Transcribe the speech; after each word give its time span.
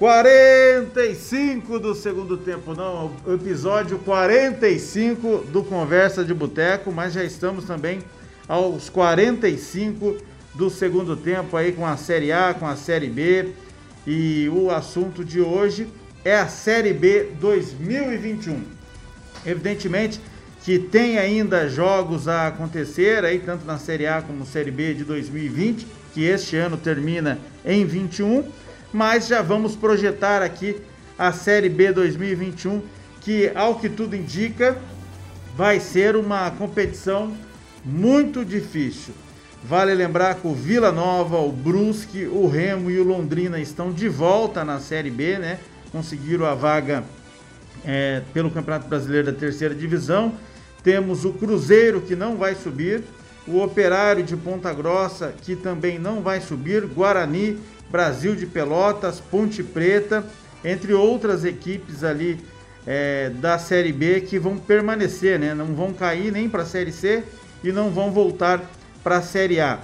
45 0.00 1.78
do 1.78 1.94
segundo 1.94 2.38
tempo, 2.38 2.74
não, 2.74 3.12
o 3.26 3.34
episódio 3.34 3.98
45 3.98 5.44
do 5.52 5.62
Conversa 5.62 6.24
de 6.24 6.32
Boteco, 6.32 6.90
mas 6.90 7.12
já 7.12 7.22
estamos 7.22 7.66
também 7.66 7.98
aos 8.48 8.88
45 8.88 10.16
do 10.54 10.70
segundo 10.70 11.14
tempo 11.14 11.54
aí 11.54 11.72
com 11.72 11.86
a 11.86 11.98
Série 11.98 12.32
A, 12.32 12.54
com 12.54 12.66
a 12.66 12.76
Série 12.76 13.10
B. 13.10 13.50
E 14.06 14.48
o 14.48 14.70
assunto 14.70 15.22
de 15.22 15.38
hoje 15.38 15.86
é 16.24 16.34
a 16.34 16.48
Série 16.48 16.94
B 16.94 17.32
2021. 17.38 18.62
Evidentemente 19.44 20.18
que 20.64 20.78
tem 20.78 21.18
ainda 21.18 21.68
jogos 21.68 22.26
a 22.26 22.46
acontecer 22.46 23.22
aí 23.22 23.38
tanto 23.38 23.66
na 23.66 23.76
Série 23.76 24.06
A 24.06 24.22
como 24.22 24.46
Série 24.46 24.70
B 24.70 24.94
de 24.94 25.04
2020, 25.04 25.86
que 26.14 26.24
este 26.24 26.56
ano 26.56 26.78
termina 26.78 27.38
em 27.66 27.84
21 27.84 28.44
mas 28.92 29.28
já 29.28 29.42
vamos 29.42 29.76
projetar 29.76 30.42
aqui 30.42 30.76
a 31.18 31.32
Série 31.32 31.68
B 31.68 31.92
2021, 31.92 32.82
que 33.20 33.50
ao 33.54 33.76
que 33.76 33.88
tudo 33.88 34.16
indica 34.16 34.76
vai 35.56 35.78
ser 35.78 36.16
uma 36.16 36.50
competição 36.50 37.36
muito 37.84 38.44
difícil. 38.44 39.14
Vale 39.62 39.92
lembrar 39.94 40.36
que 40.36 40.46
o 40.46 40.54
Vila 40.54 40.90
Nova, 40.90 41.38
o 41.38 41.52
Brusque, 41.52 42.24
o 42.24 42.48
Remo 42.48 42.90
e 42.90 42.98
o 42.98 43.04
Londrina 43.04 43.60
estão 43.60 43.92
de 43.92 44.08
volta 44.08 44.64
na 44.64 44.80
Série 44.80 45.10
B, 45.10 45.38
né? 45.38 45.58
Conseguiram 45.92 46.46
a 46.46 46.54
vaga 46.54 47.04
é, 47.84 48.22
pelo 48.32 48.50
Campeonato 48.50 48.88
Brasileiro 48.88 49.30
da 49.30 49.38
Terceira 49.38 49.74
Divisão. 49.74 50.32
Temos 50.82 51.26
o 51.26 51.32
Cruzeiro 51.34 52.00
que 52.00 52.16
não 52.16 52.36
vai 52.36 52.54
subir, 52.54 53.02
o 53.46 53.60
Operário 53.60 54.24
de 54.24 54.34
Ponta 54.34 54.72
Grossa 54.72 55.34
que 55.42 55.54
também 55.54 55.98
não 55.98 56.22
vai 56.22 56.40
subir, 56.40 56.86
Guarani 56.86 57.58
Brasil 57.90 58.36
de 58.36 58.46
Pelotas, 58.46 59.20
Ponte 59.20 59.62
Preta, 59.62 60.24
entre 60.64 60.92
outras 60.92 61.44
equipes 61.44 62.04
ali 62.04 62.38
é, 62.86 63.30
da 63.30 63.58
Série 63.58 63.92
B 63.92 64.20
que 64.20 64.38
vão 64.38 64.56
permanecer, 64.56 65.38
né? 65.38 65.54
Não 65.54 65.74
vão 65.74 65.92
cair 65.92 66.32
nem 66.32 66.48
para 66.48 66.62
a 66.62 66.66
Série 66.66 66.92
C 66.92 67.24
e 67.62 67.72
não 67.72 67.90
vão 67.90 68.10
voltar 68.10 68.62
para 69.02 69.16
a 69.16 69.22
Série 69.22 69.60
A. 69.60 69.80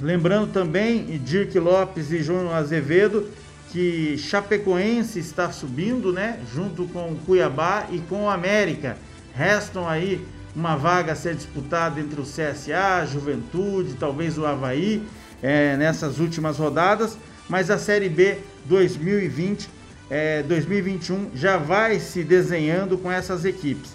Lembrando 0.00 0.52
também, 0.52 1.04
Dirk 1.18 1.58
Lopes 1.58 2.10
e 2.10 2.22
João 2.22 2.54
Azevedo, 2.54 3.28
que 3.70 4.16
Chapecoense 4.18 5.18
está 5.18 5.50
subindo, 5.52 6.12
né? 6.12 6.40
Junto 6.52 6.86
com 6.86 7.14
Cuiabá 7.26 7.86
e 7.90 7.98
com 8.00 8.24
o 8.24 8.30
América. 8.30 8.96
Restam 9.34 9.88
aí 9.88 10.26
uma 10.54 10.76
vaga 10.76 11.12
a 11.12 11.16
ser 11.16 11.34
disputada 11.34 12.00
entre 12.00 12.20
o 12.20 12.24
CSA, 12.24 13.06
Juventude, 13.06 13.94
talvez 13.94 14.36
o 14.36 14.44
Havaí, 14.44 15.02
é, 15.42 15.76
nessas 15.76 16.18
últimas 16.18 16.58
rodadas 16.58 17.16
mas 17.50 17.68
a 17.68 17.76
Série 17.76 18.08
B 18.08 18.38
2020, 18.64 19.68
é, 20.08 20.42
2021 20.44 21.32
já 21.34 21.56
vai 21.56 21.98
se 21.98 22.22
desenhando 22.22 22.96
com 22.96 23.10
essas 23.10 23.44
equipes. 23.44 23.90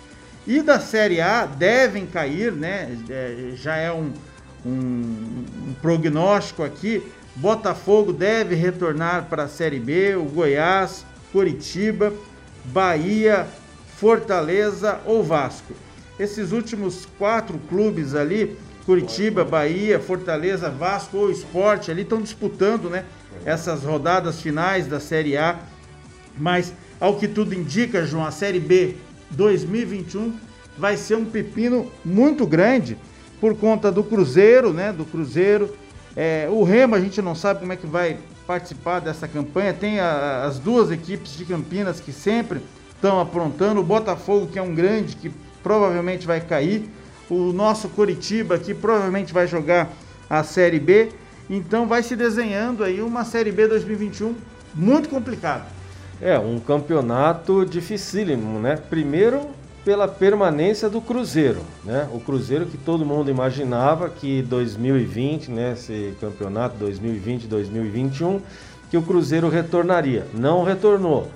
E 0.45 0.61
da 0.61 0.79
Série 0.79 1.21
A 1.21 1.45
devem 1.45 2.05
cair, 2.05 2.51
né? 2.51 2.95
É, 3.09 3.53
já 3.55 3.77
é 3.77 3.91
um, 3.91 4.11
um, 4.63 5.45
um 5.69 5.73
prognóstico 5.81 6.63
aqui. 6.63 7.01
Botafogo 7.37 8.13
deve 8.13 8.55
retornar 8.55 9.25
para 9.29 9.43
a 9.43 9.47
Série 9.47 9.79
B, 9.79 10.15
o 10.15 10.25
Goiás, 10.25 11.05
Curitiba, 11.31 12.13
Bahia, 12.65 13.47
Fortaleza 13.97 14.99
ou 15.05 15.23
Vasco. 15.23 15.73
Esses 16.19 16.51
últimos 16.51 17.07
quatro 17.17 17.57
clubes 17.69 18.13
ali, 18.15 18.57
Curitiba, 18.85 19.43
Bahia, 19.43 19.99
Fortaleza, 19.99 20.69
Vasco 20.69 21.17
ou 21.17 21.31
Esporte, 21.31 21.89
ali 21.89 22.03
estão 22.03 22.21
disputando, 22.21 22.89
né? 22.89 23.03
Essas 23.45 23.83
rodadas 23.83 24.41
finais 24.41 24.87
da 24.87 24.99
Série 24.99 25.37
A. 25.37 25.59
Mas, 26.37 26.73
ao 26.99 27.17
que 27.17 27.27
tudo 27.27 27.53
indica, 27.53 28.05
João, 28.05 28.25
a 28.25 28.31
Série 28.31 28.59
B 28.59 28.95
2021 29.31 30.33
vai 30.77 30.97
ser 30.97 31.15
um 31.15 31.25
pepino 31.25 31.91
muito 32.03 32.45
grande 32.45 32.97
por 33.39 33.55
conta 33.55 33.91
do 33.91 34.03
Cruzeiro, 34.03 34.73
né? 34.73 34.91
Do 34.91 35.05
Cruzeiro. 35.05 35.73
É, 36.15 36.47
o 36.49 36.63
Remo, 36.63 36.95
a 36.95 36.99
gente 36.99 37.21
não 37.21 37.35
sabe 37.35 37.59
como 37.59 37.73
é 37.73 37.75
que 37.75 37.87
vai 37.87 38.17
participar 38.47 38.99
dessa 38.99 39.27
campanha. 39.27 39.73
Tem 39.73 39.99
a, 39.99 40.43
as 40.45 40.59
duas 40.59 40.91
equipes 40.91 41.35
de 41.35 41.45
Campinas 41.45 41.99
que 41.99 42.11
sempre 42.11 42.61
estão 42.93 43.19
aprontando. 43.19 43.81
O 43.81 43.83
Botafogo, 43.83 44.47
que 44.47 44.59
é 44.59 44.61
um 44.61 44.73
grande, 44.73 45.15
que 45.15 45.31
provavelmente 45.61 46.25
vai 46.25 46.39
cair. 46.39 46.89
O 47.29 47.51
nosso 47.51 47.89
Curitiba, 47.89 48.57
que 48.57 48.73
provavelmente 48.73 49.33
vai 49.33 49.47
jogar 49.47 49.91
a 50.29 50.43
Série 50.43 50.79
B. 50.79 51.09
Então 51.49 51.87
vai 51.87 52.01
se 52.01 52.15
desenhando 52.15 52.83
aí 52.83 53.01
uma 53.01 53.23
Série 53.23 53.51
B 53.51 53.67
2021 53.67 54.35
muito 54.73 55.09
complicada. 55.09 55.65
É, 56.21 56.39
um 56.39 56.59
campeonato 56.59 57.65
dificílimo, 57.65 58.59
né? 58.59 58.77
Primeiro 58.89 59.41
pela 59.83 60.07
permanência 60.07 60.89
do 60.89 60.99
Cruzeiro, 60.99 61.61
né? 61.83 62.09
O 62.11 62.19
Cruzeiro 62.19 62.65
que 62.65 62.77
todo 62.77 63.05
mundo 63.05 63.29
imaginava 63.29 64.09
que 64.09 64.41
2020, 64.41 65.51
né, 65.51 65.73
esse 65.73 66.15
campeonato 66.19 66.83
2020-2021, 66.83 68.41
que 68.89 68.97
o 68.97 69.03
Cruzeiro 69.03 69.47
retornaria. 69.47 70.25
Não 70.33 70.63
retornou. 70.63 71.29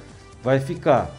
Vai 0.44 0.60
ficar. 0.60 1.12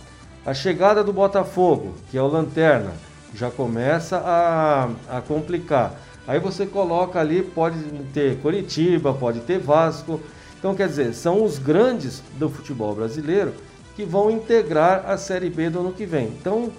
A 0.44 0.52
chegada 0.52 1.04
do 1.04 1.12
Botafogo, 1.12 1.94
que 2.10 2.18
é 2.18 2.22
o 2.22 2.26
Lanterna, 2.26 2.92
já 3.34 3.50
começa 3.50 4.16
a, 4.18 4.88
a 5.08 5.20
complicar. 5.20 5.94
Aí 6.30 6.38
você 6.38 6.64
coloca 6.64 7.18
ali, 7.18 7.42
pode 7.42 7.76
ter 8.14 8.38
Coritiba, 8.38 9.12
pode 9.12 9.40
ter 9.40 9.58
Vasco. 9.58 10.20
Então, 10.56 10.76
quer 10.76 10.86
dizer, 10.86 11.12
são 11.12 11.42
os 11.42 11.58
grandes 11.58 12.22
do 12.38 12.48
futebol 12.48 12.94
brasileiro 12.94 13.52
que 13.96 14.04
vão 14.04 14.30
integrar 14.30 15.10
a 15.10 15.16
Série 15.16 15.50
B 15.50 15.68
do 15.70 15.80
ano 15.80 15.92
que 15.92 16.06
vem. 16.06 16.28
Então, 16.28 16.70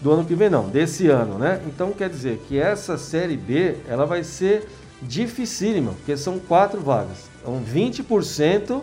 do 0.00 0.12
ano 0.12 0.24
que 0.24 0.36
vem 0.36 0.48
não, 0.48 0.68
desse 0.68 1.08
ano, 1.08 1.36
né? 1.36 1.60
Então, 1.66 1.90
quer 1.90 2.08
dizer 2.08 2.44
que 2.46 2.56
essa 2.56 2.96
Série 2.96 3.36
B, 3.36 3.74
ela 3.88 4.06
vai 4.06 4.22
ser 4.22 4.68
dificílima, 5.02 5.94
porque 5.94 6.16
são 6.16 6.38
quatro 6.38 6.80
vagas. 6.80 7.28
Então, 7.40 7.60
20% 7.60 8.82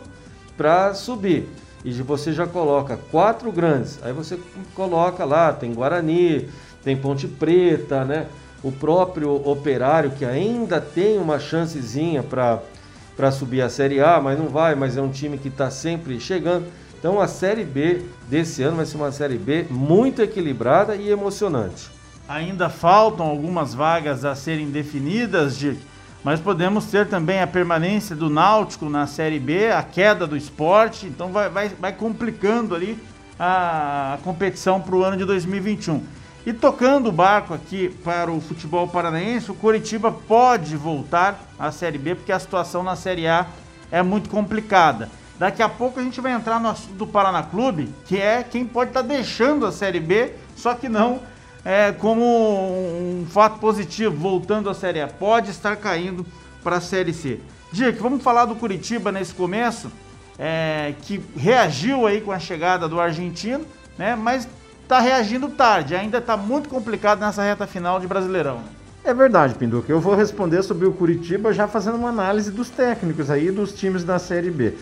para 0.57 0.93
subir. 0.95 1.47
E 1.85 1.93
você 1.93 2.33
já 2.33 2.45
coloca 2.45 2.99
quatro 3.09 3.53
grandes. 3.53 3.97
Aí 4.03 4.11
você 4.11 4.37
coloca 4.75 5.23
lá, 5.23 5.53
tem 5.53 5.73
Guarani, 5.73 6.49
tem 6.83 6.97
Ponte 6.97 7.25
Preta, 7.25 8.03
né? 8.03 8.27
O 8.63 8.71
próprio 8.71 9.35
Operário, 9.47 10.11
que 10.11 10.25
ainda 10.25 10.81
tem 10.81 11.17
uma 11.17 11.39
chancezinha 11.39 12.23
para 12.23 13.31
subir 13.31 13.61
a 13.61 13.69
Série 13.69 14.01
A, 14.01 14.19
mas 14.19 14.37
não 14.37 14.47
vai, 14.47 14.75
mas 14.75 14.97
é 14.97 15.01
um 15.01 15.09
time 15.09 15.37
que 15.37 15.47
está 15.47 15.69
sempre 15.71 16.19
chegando. 16.19 16.67
Então 16.97 17.21
a 17.21 17.27
Série 17.27 17.63
B 17.63 18.03
desse 18.27 18.61
ano 18.61 18.77
vai 18.77 18.85
ser 18.85 18.97
uma 18.97 19.11
Série 19.11 19.37
B 19.37 19.65
muito 19.69 20.21
equilibrada 20.21 20.95
e 20.95 21.09
emocionante. 21.09 21.89
Ainda 22.27 22.69
faltam 22.69 23.25
algumas 23.25 23.73
vagas 23.73 24.25
a 24.25 24.35
serem 24.35 24.69
definidas, 24.69 25.57
Dirk, 25.57 25.79
mas 26.23 26.39
podemos 26.39 26.85
ter 26.85 27.07
também 27.07 27.41
a 27.41 27.47
permanência 27.47 28.15
do 28.15 28.29
Náutico 28.29 28.89
na 28.89 29.07
Série 29.07 29.39
B, 29.39 29.71
a 29.71 29.81
queda 29.81 30.27
do 30.27 30.35
esporte, 30.35 31.07
então 31.07 31.31
vai, 31.31 31.49
vai, 31.49 31.69
vai 31.69 31.93
complicando 31.93 32.75
ali 32.75 32.99
a, 33.39 34.15
a 34.15 34.17
competição 34.17 34.81
para 34.81 34.95
o 34.95 35.03
ano 35.03 35.15
de 35.15 35.23
2021. 35.23 36.03
E 36.45 36.53
tocando 36.53 37.09
o 37.09 37.11
barco 37.11 37.53
aqui 37.53 37.89
para 38.03 38.31
o 38.31 38.39
futebol 38.39 38.87
paranaense, 38.87 39.51
o 39.51 39.55
Coritiba 39.55 40.11
pode 40.11 40.75
voltar 40.77 41.39
à 41.59 41.71
Série 41.71 41.97
B, 41.97 42.15
porque 42.15 42.31
a 42.31 42.39
situação 42.39 42.81
na 42.81 42.95
Série 42.95 43.27
A 43.27 43.45
é 43.91 44.01
muito 44.01 44.29
complicada. 44.29 45.09
Daqui 45.37 45.61
a 45.61 45.69
pouco 45.69 45.99
a 45.99 46.03
gente 46.03 46.19
vai 46.19 46.31
entrar 46.31 46.59
no 46.59 46.69
assunto 46.69 46.95
do 46.95 47.07
Paraná 47.07 47.43
Clube, 47.43 47.93
que 48.05 48.17
é 48.17 48.43
quem 48.43 48.65
pode 48.65 48.91
estar 48.91 49.01
tá 49.01 49.07
deixando 49.07 49.65
a 49.65 49.71
Série 49.71 49.99
B, 49.99 50.33
só 50.55 50.73
que 50.73 50.89
não 50.89 51.21
é, 51.63 51.91
como 51.91 52.23
um 52.23 53.25
fato 53.29 53.59
positivo, 53.59 54.15
voltando 54.15 54.69
à 54.69 54.73
Série 54.73 55.01
A. 55.01 55.07
Pode 55.07 55.51
estar 55.51 55.75
caindo 55.75 56.25
para 56.63 56.77
a 56.77 56.81
Série 56.81 57.13
C. 57.13 57.39
Dick, 57.71 57.99
vamos 57.99 58.23
falar 58.23 58.45
do 58.45 58.55
Curitiba 58.55 59.11
nesse 59.11 59.33
começo, 59.33 59.91
é, 60.37 60.93
que 61.03 61.21
reagiu 61.35 62.07
aí 62.07 62.21
com 62.21 62.31
a 62.31 62.39
chegada 62.39 62.87
do 62.87 62.99
argentino, 62.99 63.65
né? 63.97 64.15
Mas 64.15 64.47
está 64.89 64.99
reagindo 64.99 65.49
tarde, 65.49 65.95
ainda 65.95 66.17
está 66.17 66.35
muito 66.35 66.67
complicado 66.67 67.19
nessa 67.19 67.43
reta 67.43 67.67
final 67.67 67.99
de 67.99 68.07
Brasileirão. 68.07 68.61
É 69.03 69.13
verdade, 69.13 69.53
Pinduca. 69.53 69.91
Eu 69.91 69.99
vou 69.99 70.15
responder 70.15 70.63
sobre 70.63 70.87
o 70.87 70.91
Curitiba 70.91 71.53
já 71.53 71.67
fazendo 71.67 71.95
uma 71.95 72.09
análise 72.09 72.49
dos 72.49 72.71
técnicos 72.71 73.29
aí 73.29 73.51
dos 73.51 73.71
times 73.71 74.03
da 74.03 74.17
Série 74.17 74.49
B. 74.49 74.73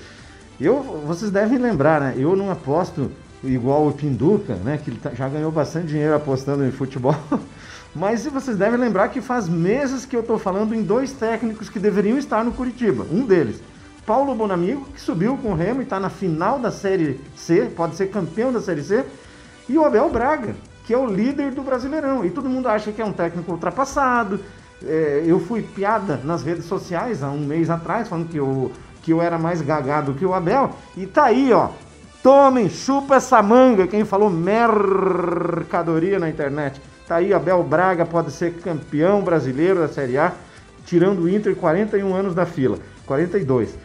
Eu, 0.62 0.82
vocês 1.06 1.30
devem 1.30 1.58
lembrar, 1.58 2.00
né? 2.00 2.14
Eu 2.16 2.38
não 2.38 2.50
aposto 2.50 3.12
igual 3.44 3.86
o 3.86 3.92
Pinduca, 3.92 4.56
né? 4.56 4.80
Que 4.82 4.92
tá, 4.92 5.12
já 5.14 5.28
ganhou 5.28 5.52
bastante 5.52 5.88
dinheiro 5.88 6.16
apostando 6.16 6.66
em 6.66 6.72
futebol. 6.72 7.16
Mas 7.94 8.26
vocês 8.26 8.56
devem 8.56 8.80
lembrar 8.80 9.10
que 9.10 9.20
faz 9.20 9.50
meses 9.50 10.06
que 10.06 10.16
eu 10.16 10.22
estou 10.22 10.40
falando 10.40 10.74
em 10.74 10.84
dois 10.84 11.12
técnicos 11.12 11.70
que 11.70 11.80
deveriam 11.80 12.18
estar 12.18 12.46
no 12.46 12.54
Curitiba. 12.54 13.06
Um 13.12 13.26
deles, 13.26 13.62
Paulo 14.06 14.34
Bonamigo, 14.34 14.88
que 14.96 15.02
subiu 15.02 15.36
com 15.36 15.52
o 15.52 15.56
Remo 15.56 15.82
e 15.82 15.84
está 15.84 16.00
na 16.00 16.10
final 16.10 16.60
da 16.60 16.72
Série 16.72 17.20
C, 17.36 17.70
pode 17.76 17.98
ser 17.98 18.08
campeão 18.08 18.54
da 18.54 18.62
Série 18.62 18.84
C 18.84 19.04
e 19.70 19.78
o 19.78 19.86
Abel 19.86 20.10
Braga, 20.10 20.56
que 20.86 20.94
é 20.94 20.98
o 20.98 21.06
líder 21.06 21.52
do 21.52 21.62
Brasileirão. 21.62 22.26
E 22.26 22.30
todo 22.30 22.50
mundo 22.50 22.68
acha 22.68 22.92
que 22.92 23.02
é 23.02 23.06
um 23.06 23.14
técnico 23.14 23.52
ultrapassado. 23.52 24.40
É, 24.84 25.24
eu 25.26 25.40
fui 25.40 25.62
piada 25.62 26.20
nas 26.24 26.44
redes 26.44 26.66
sociais 26.66 27.24
há 27.24 27.30
um 27.30 27.40
mês 27.40 27.70
atrás, 27.70 28.08
falando 28.08 28.30
que 28.30 28.38
eu, 28.38 28.72
que 29.02 29.12
eu 29.12 29.22
era 29.22 29.38
mais 29.38 29.62
gagado 29.62 30.14
que 30.14 30.26
o 30.26 30.34
Abel. 30.34 30.72
E 30.96 31.06
tá 31.06 31.26
aí, 31.26 31.52
ó, 31.52 31.70
tomem, 32.24 32.70
chupa 32.70 33.16
essa 33.16 33.42
manga. 33.42 33.88
Quem 33.88 34.06
falou 34.06 34.30
mercadoria 34.30 36.20
na 36.20 36.30
internet. 36.30 36.82
Tá 37.08 37.18
aí, 37.18 37.34
Abel 37.34 37.64
Braga 37.64 38.06
pode 38.06 38.32
ser 38.32 38.54
campeão 38.56 39.22
brasileiro 39.22 39.80
da 39.80 39.88
Série 39.88 40.18
A, 40.18 40.34
tirando 40.86 41.20
o 41.20 41.30
Inter 41.30 41.56
41 41.56 42.14
anos 42.14 42.36
da 42.36 42.46
fila. 42.46 42.78
42. 43.06 43.78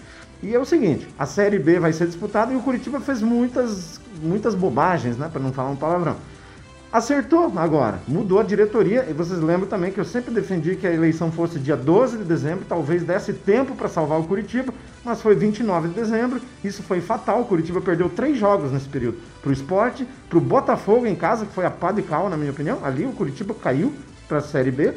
E 0.43 0.53
é 0.53 0.59
o 0.59 0.65
seguinte, 0.65 1.07
a 1.17 1.25
Série 1.25 1.59
B 1.59 1.79
vai 1.79 1.93
ser 1.93 2.07
disputada 2.07 2.53
e 2.53 2.57
o 2.57 2.61
Curitiba 2.61 2.99
fez 2.99 3.23
muitas, 3.23 4.01
muitas 4.21 4.55
bobagens, 4.55 5.17
né, 5.17 5.29
para 5.33 5.41
não 5.41 5.53
falar 5.53 5.71
um 5.71 5.77
palavrão. 5.77 6.17
Acertou 6.93 7.51
agora, 7.57 8.01
mudou 8.07 8.39
a 8.39 8.43
diretoria 8.43 9.07
e 9.09 9.15
vocês 9.15 9.41
lembram 9.41 9.67
também 9.67 9.91
que 9.91 9.99
eu 9.99 10.05
sempre 10.05 10.31
defendi 10.31 10.77
que 10.77 10.87
a 10.87 10.93
eleição 10.93 11.33
fosse 11.33 11.59
dia 11.59 11.75
12 11.75 12.19
de 12.19 12.25
dezembro, 12.25 12.67
talvez 12.69 13.03
desse 13.03 13.33
tempo 13.33 13.75
para 13.75 13.89
salvar 13.89 14.21
o 14.21 14.25
Curitiba, 14.25 14.75
mas 15.03 15.23
foi 15.23 15.35
29 15.35 15.89
de 15.89 15.95
dezembro, 15.95 16.39
isso 16.63 16.83
foi 16.83 17.01
fatal, 17.01 17.41
o 17.41 17.45
Curitiba 17.47 17.81
perdeu 17.81 18.11
três 18.11 18.37
jogos 18.37 18.71
nesse 18.71 18.91
período, 18.91 19.17
para 19.41 19.49
o 19.49 19.53
esporte, 19.55 20.07
para 20.29 20.37
o 20.37 20.41
Botafogo 20.41 21.07
em 21.07 21.15
casa, 21.15 21.47
que 21.47 21.55
foi 21.55 21.65
a 21.65 21.71
pá 21.71 21.93
de 21.93 22.03
cal 22.03 22.29
na 22.29 22.37
minha 22.37 22.51
opinião, 22.51 22.85
ali 22.85 23.07
o 23.07 23.13
Curitiba 23.13 23.55
caiu 23.55 23.95
para 24.29 24.37
a 24.39 24.43
Série 24.43 24.71
B, 24.71 24.93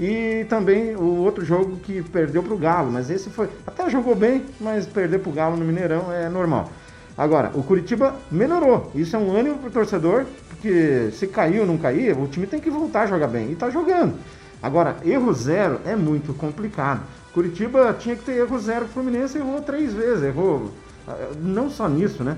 e 0.00 0.46
também 0.48 0.96
o 0.96 1.18
outro 1.18 1.44
jogo 1.44 1.76
que 1.76 2.02
perdeu 2.02 2.42
para 2.42 2.54
o 2.54 2.58
Galo, 2.58 2.90
mas 2.90 3.10
esse 3.10 3.28
foi. 3.28 3.50
Até 3.66 3.88
jogou 3.90 4.14
bem, 4.14 4.46
mas 4.58 4.86
perder 4.86 5.18
para 5.18 5.30
o 5.30 5.32
Galo 5.32 5.58
no 5.58 5.64
Mineirão 5.64 6.10
é 6.10 6.26
normal. 6.26 6.70
Agora, 7.16 7.50
o 7.54 7.62
Curitiba 7.62 8.14
melhorou. 8.30 8.90
Isso 8.94 9.14
é 9.16 9.18
um 9.18 9.36
ânimo 9.36 9.58
para 9.58 9.68
o 9.68 9.72
torcedor, 9.72 10.24
porque 10.48 11.10
se 11.12 11.26
caiu 11.26 11.62
ou 11.62 11.66
não 11.66 11.76
cair, 11.76 12.16
o 12.16 12.26
time 12.26 12.46
tem 12.46 12.60
que 12.60 12.70
voltar 12.70 13.02
a 13.02 13.06
jogar 13.06 13.28
bem. 13.28 13.48
E 13.48 13.52
está 13.52 13.68
jogando. 13.70 14.14
Agora, 14.62 14.96
erro 15.04 15.32
zero 15.32 15.80
é 15.84 15.96
muito 15.96 16.34
complicado. 16.34 17.02
Curitiba 17.32 17.94
tinha 17.98 18.16
que 18.16 18.24
ter 18.24 18.32
erro 18.32 18.58
zero. 18.58 18.84
O 18.84 18.88
Fluminense 18.88 19.38
errou 19.38 19.60
três 19.62 19.92
vezes. 19.92 20.24
Errou. 20.24 20.70
Ah, 21.06 21.16
não 21.40 21.70
só 21.70 21.88
nisso, 21.88 22.22
né? 22.22 22.36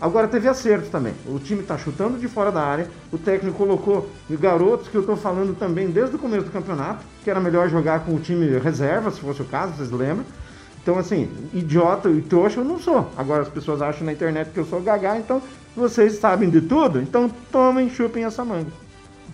Agora 0.00 0.26
teve 0.26 0.48
acerto 0.48 0.88
também. 0.88 1.12
O 1.26 1.38
time 1.38 1.60
está 1.60 1.76
chutando 1.76 2.18
de 2.18 2.26
fora 2.26 2.50
da 2.50 2.62
área. 2.62 2.88
O 3.12 3.18
técnico 3.18 3.58
colocou 3.58 4.08
garotos 4.30 4.88
que 4.88 4.94
eu 4.94 5.02
estou 5.02 5.16
falando 5.16 5.54
também 5.58 5.90
desde 5.90 6.16
o 6.16 6.18
começo 6.18 6.46
do 6.46 6.50
campeonato, 6.50 7.04
que 7.22 7.30
era 7.30 7.38
melhor 7.38 7.68
jogar 7.68 8.00
com 8.06 8.14
o 8.14 8.18
time 8.18 8.58
reserva, 8.58 9.10
se 9.10 9.20
fosse 9.20 9.42
o 9.42 9.44
caso, 9.44 9.74
vocês 9.74 9.90
lembram. 9.90 10.24
Então, 10.82 10.98
assim, 10.98 11.28
idiota 11.52 12.08
e 12.08 12.22
trouxa 12.22 12.60
eu 12.60 12.64
não 12.64 12.78
sou. 12.78 13.10
Agora 13.16 13.42
as 13.42 13.48
pessoas 13.48 13.82
acham 13.82 14.04
na 14.04 14.12
internet 14.12 14.50
que 14.50 14.58
eu 14.58 14.64
sou 14.64 14.80
gaga, 14.80 15.18
então 15.18 15.42
vocês 15.76 16.14
sabem 16.14 16.48
de 16.48 16.60
tudo, 16.60 17.00
então 17.00 17.30
tomem, 17.52 17.90
chupem 17.90 18.24
essa 18.24 18.44
manga. 18.44 18.70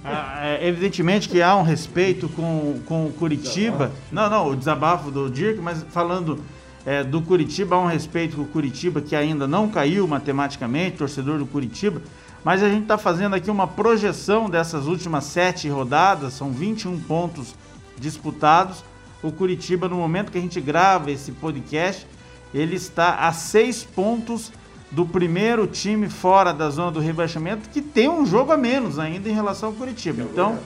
Ah, 0.04 0.46
é, 0.46 0.69
evidentemente 0.69 1.28
que 1.28 1.43
há 1.43 1.56
um 1.56 1.62
respeito 1.62 2.28
com, 2.28 2.81
com 2.87 3.06
o 3.06 3.12
Curitiba. 3.12 3.90
Não, 4.12 4.31
não, 4.31 4.50
o 4.50 4.56
desabafo 4.56 5.10
do 5.10 5.28
Dirk, 5.28 5.60
mas 5.60 5.84
falando 5.90 6.38
é, 6.84 7.02
do 7.02 7.20
Curitiba, 7.20 7.75
há 7.75 7.81
um 7.81 7.87
respeito 7.87 8.37
com 8.37 8.42
o 8.42 8.46
Curitiba, 8.46 9.00
que 9.00 9.16
ainda 9.16 9.49
não 9.49 9.69
caiu 9.69 10.06
matematicamente, 10.06 10.99
torcedor 10.99 11.38
do 11.38 11.46
Curitiba, 11.46 12.00
mas 12.44 12.62
a 12.62 12.69
gente 12.69 12.82
está 12.82 12.96
fazendo 12.96 13.34
aqui 13.34 13.50
uma 13.50 13.66
projeção 13.66 14.49
dessas 14.49 14.87
últimas 14.87 15.25
sete 15.25 15.69
rodadas, 15.69 16.34
são 16.34 16.52
21 16.52 17.00
pontos 17.00 17.56
disputados. 17.99 18.84
O 19.22 19.32
Curitiba, 19.32 19.88
no 19.88 19.96
momento 19.96 20.30
que 20.30 20.38
a 20.38 20.40
gente 20.40 20.60
grava 20.60 21.10
esse 21.10 21.32
podcast, 21.32 22.06
ele 22.54 22.76
está 22.76 23.26
a 23.26 23.32
seis 23.32 23.82
pontos 23.82 24.52
do 24.90 25.04
primeiro 25.04 25.66
time 25.66 26.08
fora 26.08 26.52
da 26.52 26.70
zona 26.70 26.92
do 26.92 27.00
rebaixamento, 27.00 27.68
que 27.70 27.82
tem 27.82 28.08
um 28.08 28.24
jogo 28.24 28.52
a 28.52 28.56
menos 28.56 28.98
ainda 28.98 29.28
em 29.28 29.32
relação 29.32 29.70
ao 29.70 29.74
Curitiba. 29.74 30.22
Então, 30.22 30.58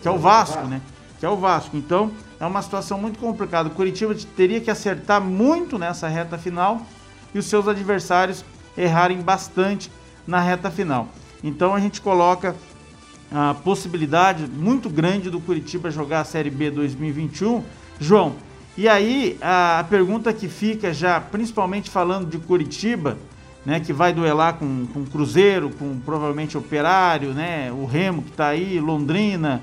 que 0.00 0.08
é 0.08 0.10
o 0.10 0.18
Vasco, 0.18 0.64
né? 0.66 0.80
Que 1.20 1.26
é 1.26 1.28
o 1.28 1.36
Vasco. 1.36 1.76
Então, 1.76 2.10
é 2.40 2.46
uma 2.46 2.62
situação 2.62 2.98
muito 2.98 3.18
complicada. 3.18 3.68
O 3.68 3.72
Curitiba 3.72 4.14
teria 4.36 4.60
que 4.60 4.70
acertar 4.70 5.20
muito 5.20 5.78
nessa 5.78 6.08
reta 6.08 6.38
final 6.38 6.86
e 7.34 7.38
os 7.38 7.46
seus 7.46 7.68
adversários 7.68 8.44
errarem 8.76 9.20
bastante 9.20 9.90
na 10.26 10.40
reta 10.40 10.70
final. 10.70 11.08
Então 11.42 11.74
a 11.74 11.80
gente 11.80 12.00
coloca 12.00 12.56
a 13.30 13.54
possibilidade 13.54 14.46
muito 14.46 14.88
grande 14.88 15.30
do 15.30 15.40
Curitiba 15.40 15.90
jogar 15.90 16.20
a 16.20 16.24
Série 16.24 16.50
B 16.50 16.70
2021. 16.70 17.62
João, 17.98 18.34
e 18.76 18.88
aí 18.88 19.38
a 19.40 19.84
pergunta 19.88 20.32
que 20.32 20.48
fica 20.48 20.92
já, 20.92 21.20
principalmente 21.20 21.88
falando 21.90 22.28
de 22.28 22.38
Curitiba, 22.38 23.16
né, 23.64 23.80
que 23.80 23.92
vai 23.92 24.12
duelar 24.12 24.54
com, 24.54 24.86
com 24.86 25.04
Cruzeiro, 25.04 25.70
com 25.70 25.98
provavelmente 25.98 26.56
Operário, 26.56 27.32
né, 27.32 27.72
o 27.72 27.84
Remo 27.84 28.22
que 28.22 28.30
está 28.30 28.48
aí, 28.48 28.78
Londrina, 28.78 29.60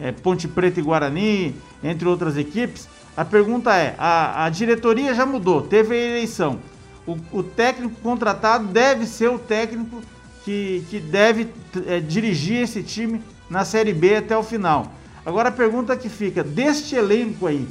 é, 0.00 0.10
Ponte 0.10 0.48
Preta 0.48 0.80
e 0.80 0.82
Guarani, 0.82 1.54
entre 1.82 2.08
outras 2.08 2.36
equipes. 2.36 2.88
A 3.16 3.24
pergunta 3.24 3.76
é: 3.76 3.94
a, 3.98 4.44
a 4.44 4.48
diretoria 4.48 5.14
já 5.14 5.26
mudou, 5.26 5.62
teve 5.62 5.94
a 5.94 5.98
eleição. 5.98 6.60
O, 7.06 7.16
o, 7.32 7.42
técnico 7.42 8.00
contratado 8.00 8.66
deve 8.68 9.06
ser 9.06 9.28
o 9.28 9.38
técnico 9.38 10.00
que, 10.44 10.84
que 10.88 11.00
deve 11.00 11.48
é, 11.86 12.00
dirigir 12.00 12.62
esse 12.62 12.82
time 12.82 13.20
na 13.50 13.64
Série 13.64 13.92
B 13.92 14.16
até 14.16 14.36
o 14.36 14.42
final. 14.42 14.92
Agora 15.24 15.48
a 15.48 15.52
pergunta 15.52 15.96
que 15.96 16.08
fica: 16.08 16.42
deste 16.42 16.96
elenco 16.96 17.46
aí, 17.46 17.68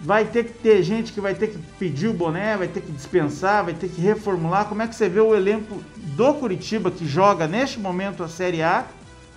vai 0.00 0.24
ter 0.24 0.44
que 0.44 0.52
ter 0.52 0.82
gente 0.82 1.12
que 1.12 1.20
vai 1.20 1.34
ter 1.34 1.48
que 1.48 1.58
pedir 1.78 2.08
o 2.08 2.12
boné, 2.12 2.56
vai 2.56 2.68
ter 2.68 2.80
que 2.80 2.92
dispensar, 2.92 3.64
vai 3.64 3.74
ter 3.74 3.88
que 3.88 4.00
reformular. 4.00 4.66
Como 4.66 4.82
é 4.82 4.86
que 4.86 4.94
você 4.94 5.08
vê 5.08 5.20
o 5.20 5.34
elenco 5.34 5.82
do 5.96 6.34
Curitiba 6.34 6.90
que 6.90 7.06
joga 7.06 7.46
neste 7.46 7.78
momento 7.78 8.22
a 8.22 8.28
Série 8.28 8.62
A 8.62 8.84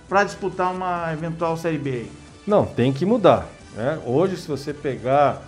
para 0.08 0.24
disputar 0.24 0.72
uma 0.72 1.12
eventual 1.12 1.56
Série 1.56 1.78
B? 1.78 2.06
Não, 2.46 2.64
tem 2.64 2.92
que 2.92 3.04
mudar. 3.04 3.48
Né? 3.74 3.98
Hoje, 4.04 4.36
se 4.36 4.48
você 4.48 4.72
pegar 4.72 5.42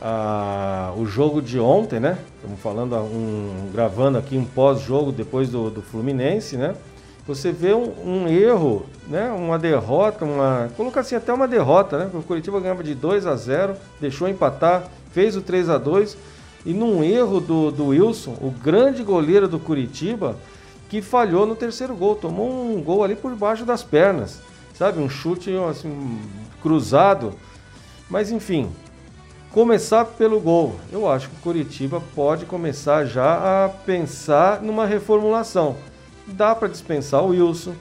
ah, 0.00 0.92
o 0.96 1.04
jogo 1.06 1.42
de 1.42 1.58
ontem, 1.58 2.00
né? 2.00 2.18
Estamos 2.36 2.60
falando, 2.60 2.96
um, 2.96 3.70
gravando 3.72 4.18
aqui 4.18 4.36
um 4.36 4.44
pós-jogo 4.44 5.12
depois 5.12 5.50
do, 5.50 5.70
do 5.70 5.82
Fluminense, 5.82 6.56
né? 6.56 6.74
Você 7.30 7.52
vê 7.52 7.72
um, 7.72 7.92
um, 8.04 8.28
erro, 8.28 8.84
né? 9.06 9.30
Uma 9.30 9.56
derrota, 9.56 10.24
uma. 10.24 10.68
Colocar 10.76 11.02
assim, 11.02 11.14
até 11.14 11.32
uma 11.32 11.46
derrota, 11.46 11.96
né? 11.96 12.10
O 12.12 12.24
Curitiba 12.24 12.58
ganhava 12.58 12.82
de 12.82 12.92
2 12.92 13.24
a 13.24 13.36
0 13.36 13.76
deixou 14.00 14.28
empatar, 14.28 14.88
fez 15.12 15.36
o 15.36 15.40
3 15.40 15.68
a 15.68 15.78
2 15.78 16.18
e 16.66 16.74
num 16.74 17.04
erro 17.04 17.40
do, 17.40 17.70
do 17.70 17.86
Wilson, 17.86 18.36
o 18.40 18.50
grande 18.50 19.04
goleiro 19.04 19.46
do 19.46 19.60
Curitiba, 19.60 20.34
que 20.88 21.00
falhou 21.00 21.46
no 21.46 21.54
terceiro 21.54 21.94
gol, 21.94 22.16
tomou 22.16 22.50
um 22.50 22.82
gol 22.82 23.04
ali 23.04 23.14
por 23.14 23.32
baixo 23.36 23.64
das 23.64 23.84
pernas, 23.84 24.40
sabe? 24.74 24.98
Um 24.98 25.08
chute 25.08 25.52
assim, 25.70 26.18
cruzado. 26.60 27.34
Mas 28.10 28.32
enfim, 28.32 28.68
começar 29.52 30.04
pelo 30.04 30.40
gol. 30.40 30.80
Eu 30.90 31.08
acho 31.08 31.28
que 31.28 31.36
o 31.36 31.42
Curitiba 31.42 32.02
pode 32.12 32.44
começar 32.44 33.04
já 33.04 33.66
a 33.66 33.68
pensar 33.68 34.60
numa 34.60 34.84
reformulação. 34.84 35.76
Dá 36.32 36.54
para 36.54 36.68
dispensar 36.68 37.22
o 37.22 37.28
Wilson, 37.28 37.74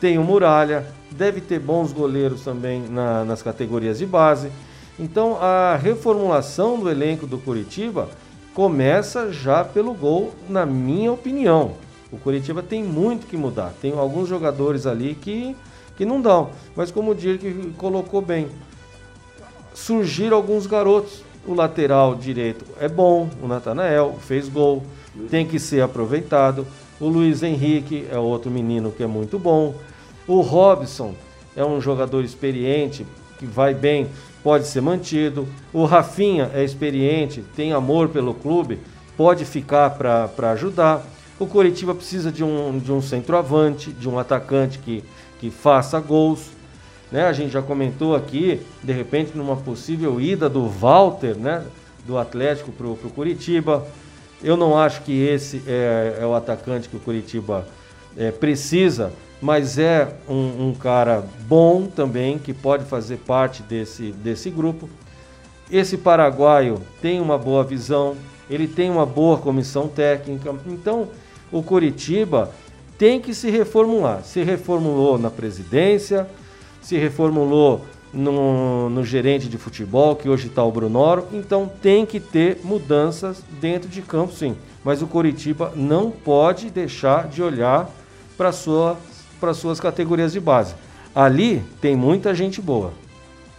tem 0.00 0.18
o 0.18 0.24
Muralha, 0.24 0.86
deve 1.10 1.40
ter 1.40 1.58
bons 1.58 1.92
goleiros 1.92 2.42
também 2.42 2.82
na, 2.88 3.24
nas 3.24 3.42
categorias 3.42 3.98
de 3.98 4.06
base. 4.06 4.50
Então 4.98 5.38
a 5.40 5.76
reformulação 5.76 6.78
do 6.78 6.90
elenco 6.90 7.26
do 7.26 7.38
Curitiba 7.38 8.08
começa 8.54 9.32
já 9.32 9.64
pelo 9.64 9.92
gol, 9.92 10.32
na 10.48 10.64
minha 10.64 11.12
opinião. 11.12 11.72
O 12.12 12.16
Curitiba 12.16 12.62
tem 12.62 12.82
muito 12.84 13.26
que 13.26 13.36
mudar. 13.36 13.72
Tem 13.82 13.92
alguns 13.92 14.28
jogadores 14.28 14.86
ali 14.86 15.16
que, 15.16 15.56
que 15.96 16.04
não 16.04 16.20
dão. 16.20 16.50
Mas 16.76 16.92
como 16.92 17.10
o 17.10 17.14
Dirk 17.14 17.72
colocou 17.76 18.22
bem, 18.22 18.48
surgiram 19.74 20.36
alguns 20.36 20.66
garotos. 20.66 21.24
O 21.46 21.52
lateral 21.52 22.14
direito 22.14 22.64
é 22.80 22.88
bom, 22.88 23.28
o 23.42 23.46
Natanael 23.46 24.16
fez 24.20 24.48
gol, 24.48 24.82
tem 25.28 25.46
que 25.46 25.58
ser 25.58 25.82
aproveitado. 25.82 26.66
O 27.00 27.08
Luiz 27.08 27.42
Henrique 27.42 28.06
é 28.10 28.18
outro 28.18 28.50
menino 28.50 28.92
que 28.92 29.02
é 29.02 29.06
muito 29.06 29.38
bom. 29.38 29.74
O 30.28 30.40
Robson 30.40 31.14
é 31.56 31.64
um 31.64 31.80
jogador 31.80 32.24
experiente, 32.24 33.06
que 33.38 33.46
vai 33.46 33.74
bem, 33.74 34.06
pode 34.42 34.66
ser 34.66 34.80
mantido. 34.80 35.46
O 35.72 35.84
Rafinha 35.84 36.50
é 36.54 36.62
experiente, 36.62 37.44
tem 37.56 37.72
amor 37.72 38.08
pelo 38.08 38.32
clube, 38.32 38.78
pode 39.16 39.44
ficar 39.44 39.90
para 39.90 40.52
ajudar. 40.52 41.04
O 41.38 41.46
Coritiba 41.46 41.94
precisa 41.94 42.30
de 42.30 42.44
um, 42.44 42.78
de 42.78 42.92
um 42.92 43.02
centroavante, 43.02 43.90
de 43.90 44.08
um 44.08 44.18
atacante 44.18 44.78
que, 44.78 45.02
que 45.40 45.50
faça 45.50 45.98
gols. 45.98 46.50
Né? 47.10 47.26
A 47.26 47.32
gente 47.32 47.52
já 47.52 47.60
comentou 47.60 48.14
aqui, 48.14 48.60
de 48.82 48.92
repente, 48.92 49.36
numa 49.36 49.56
possível 49.56 50.20
ida 50.20 50.48
do 50.48 50.68
Walter, 50.68 51.36
né? 51.36 51.64
do 52.06 52.16
Atlético 52.18 52.70
para 52.70 52.86
o 52.86 52.96
Curitiba. 52.96 53.84
Eu 54.44 54.58
não 54.58 54.78
acho 54.78 55.00
que 55.00 55.26
esse 55.26 55.62
é, 55.66 56.18
é 56.20 56.26
o 56.26 56.34
atacante 56.34 56.86
que 56.90 56.96
o 56.96 57.00
Curitiba 57.00 57.66
é, 58.14 58.30
precisa, 58.30 59.10
mas 59.40 59.78
é 59.78 60.14
um, 60.28 60.68
um, 60.68 60.74
cara 60.74 61.24
bom 61.48 61.86
também, 61.86 62.38
que 62.38 62.52
pode 62.52 62.84
fazer 62.84 63.16
parte 63.16 63.62
desse, 63.62 64.12
desse 64.12 64.50
grupo. 64.50 64.86
Esse 65.70 65.96
paraguaio 65.96 66.78
tem 67.00 67.22
uma 67.22 67.38
boa 67.38 67.64
visão, 67.64 68.16
ele 68.50 68.68
tem 68.68 68.90
uma 68.90 69.06
boa 69.06 69.38
comissão 69.38 69.88
técnica, 69.88 70.54
então 70.66 71.08
o 71.50 71.62
Curitiba 71.62 72.50
tem 72.98 73.18
que 73.20 73.34
se 73.34 73.50
reformular. 73.50 74.22
Se 74.24 74.42
reformulou 74.42 75.18
na 75.18 75.30
presidência, 75.30 76.28
se 76.82 76.98
reformulou 76.98 77.82
no, 78.14 78.88
no 78.88 79.04
gerente 79.04 79.48
de 79.48 79.58
futebol, 79.58 80.14
que 80.16 80.28
hoje 80.28 80.46
está 80.46 80.62
o 80.62 80.70
Brunoro. 80.70 81.26
Então 81.32 81.70
tem 81.82 82.06
que 82.06 82.20
ter 82.20 82.60
mudanças 82.62 83.42
dentro 83.60 83.88
de 83.88 84.00
campo, 84.00 84.32
sim. 84.32 84.56
Mas 84.84 85.02
o 85.02 85.06
Coritiba 85.06 85.72
não 85.74 86.10
pode 86.10 86.70
deixar 86.70 87.28
de 87.28 87.42
olhar 87.42 87.90
para 88.36 88.52
sua, 88.52 88.98
suas 89.54 89.80
categorias 89.80 90.32
de 90.32 90.40
base. 90.40 90.74
Ali 91.14 91.62
tem 91.80 91.96
muita 91.96 92.34
gente 92.34 92.60
boa. 92.60 92.92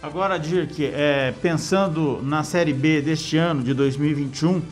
Agora, 0.02 0.38
Dirk, 0.38 0.84
é, 0.84 1.34
pensando 1.42 2.20
na 2.22 2.44
Série 2.44 2.72
B 2.72 3.00
deste 3.00 3.36
ano, 3.36 3.62
de 3.62 3.74
2021, 3.74 4.62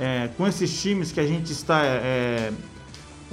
é, 0.00 0.28
com 0.36 0.46
esses 0.48 0.82
times 0.82 1.12
que 1.12 1.20
a 1.20 1.26
gente 1.26 1.52
está 1.52 1.84
é, 1.84 2.50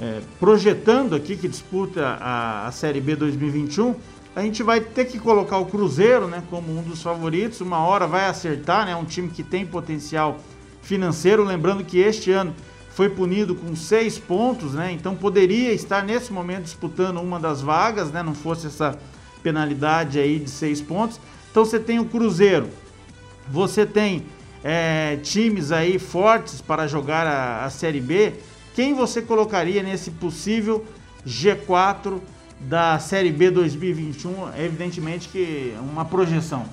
é, 0.00 0.20
projetando 0.38 1.16
aqui, 1.16 1.36
que 1.36 1.48
disputa 1.48 2.18
a, 2.20 2.66
a 2.68 2.70
Série 2.70 3.00
B 3.00 3.16
2021, 3.16 3.94
a 4.34 4.42
gente 4.42 4.62
vai 4.62 4.80
ter 4.80 5.04
que 5.04 5.18
colocar 5.18 5.58
o 5.58 5.66
Cruzeiro 5.66 6.26
né, 6.26 6.42
como 6.48 6.76
um 6.76 6.82
dos 6.82 7.02
favoritos. 7.02 7.60
Uma 7.60 7.78
hora 7.80 8.06
vai 8.06 8.26
acertar, 8.26 8.86
né? 8.86 8.96
Um 8.96 9.04
time 9.04 9.28
que 9.28 9.42
tem 9.42 9.66
potencial 9.66 10.38
financeiro. 10.80 11.44
Lembrando 11.44 11.84
que 11.84 11.98
este 11.98 12.30
ano 12.30 12.54
foi 12.90 13.10
punido 13.10 13.54
com 13.54 13.76
seis 13.76 14.18
pontos, 14.18 14.72
né? 14.72 14.90
Então 14.90 15.14
poderia 15.14 15.72
estar 15.72 16.02
nesse 16.02 16.32
momento 16.32 16.64
disputando 16.64 17.20
uma 17.20 17.38
das 17.38 17.60
vagas, 17.60 18.10
né? 18.10 18.22
Não 18.22 18.34
fosse 18.34 18.66
essa 18.66 18.98
penalidade 19.42 20.18
aí 20.18 20.38
de 20.38 20.48
seis 20.48 20.80
pontos. 20.80 21.20
Então 21.50 21.64
você 21.64 21.78
tem 21.78 21.98
o 21.98 22.06
Cruzeiro, 22.06 22.70
você 23.48 23.84
tem 23.84 24.24
é, 24.64 25.18
times 25.22 25.72
aí 25.72 25.98
fortes 25.98 26.62
para 26.62 26.86
jogar 26.86 27.26
a, 27.26 27.64
a 27.66 27.70
Série 27.70 28.00
B. 28.00 28.32
Quem 28.74 28.94
você 28.94 29.20
colocaria 29.20 29.82
nesse 29.82 30.10
possível 30.10 30.86
G4 31.26 32.18
da 32.68 32.98
Série 32.98 33.30
B 33.30 33.50
2021, 33.50 34.32
evidentemente 34.56 35.28
que 35.28 35.74
uma 35.80 36.04
projeção. 36.04 36.64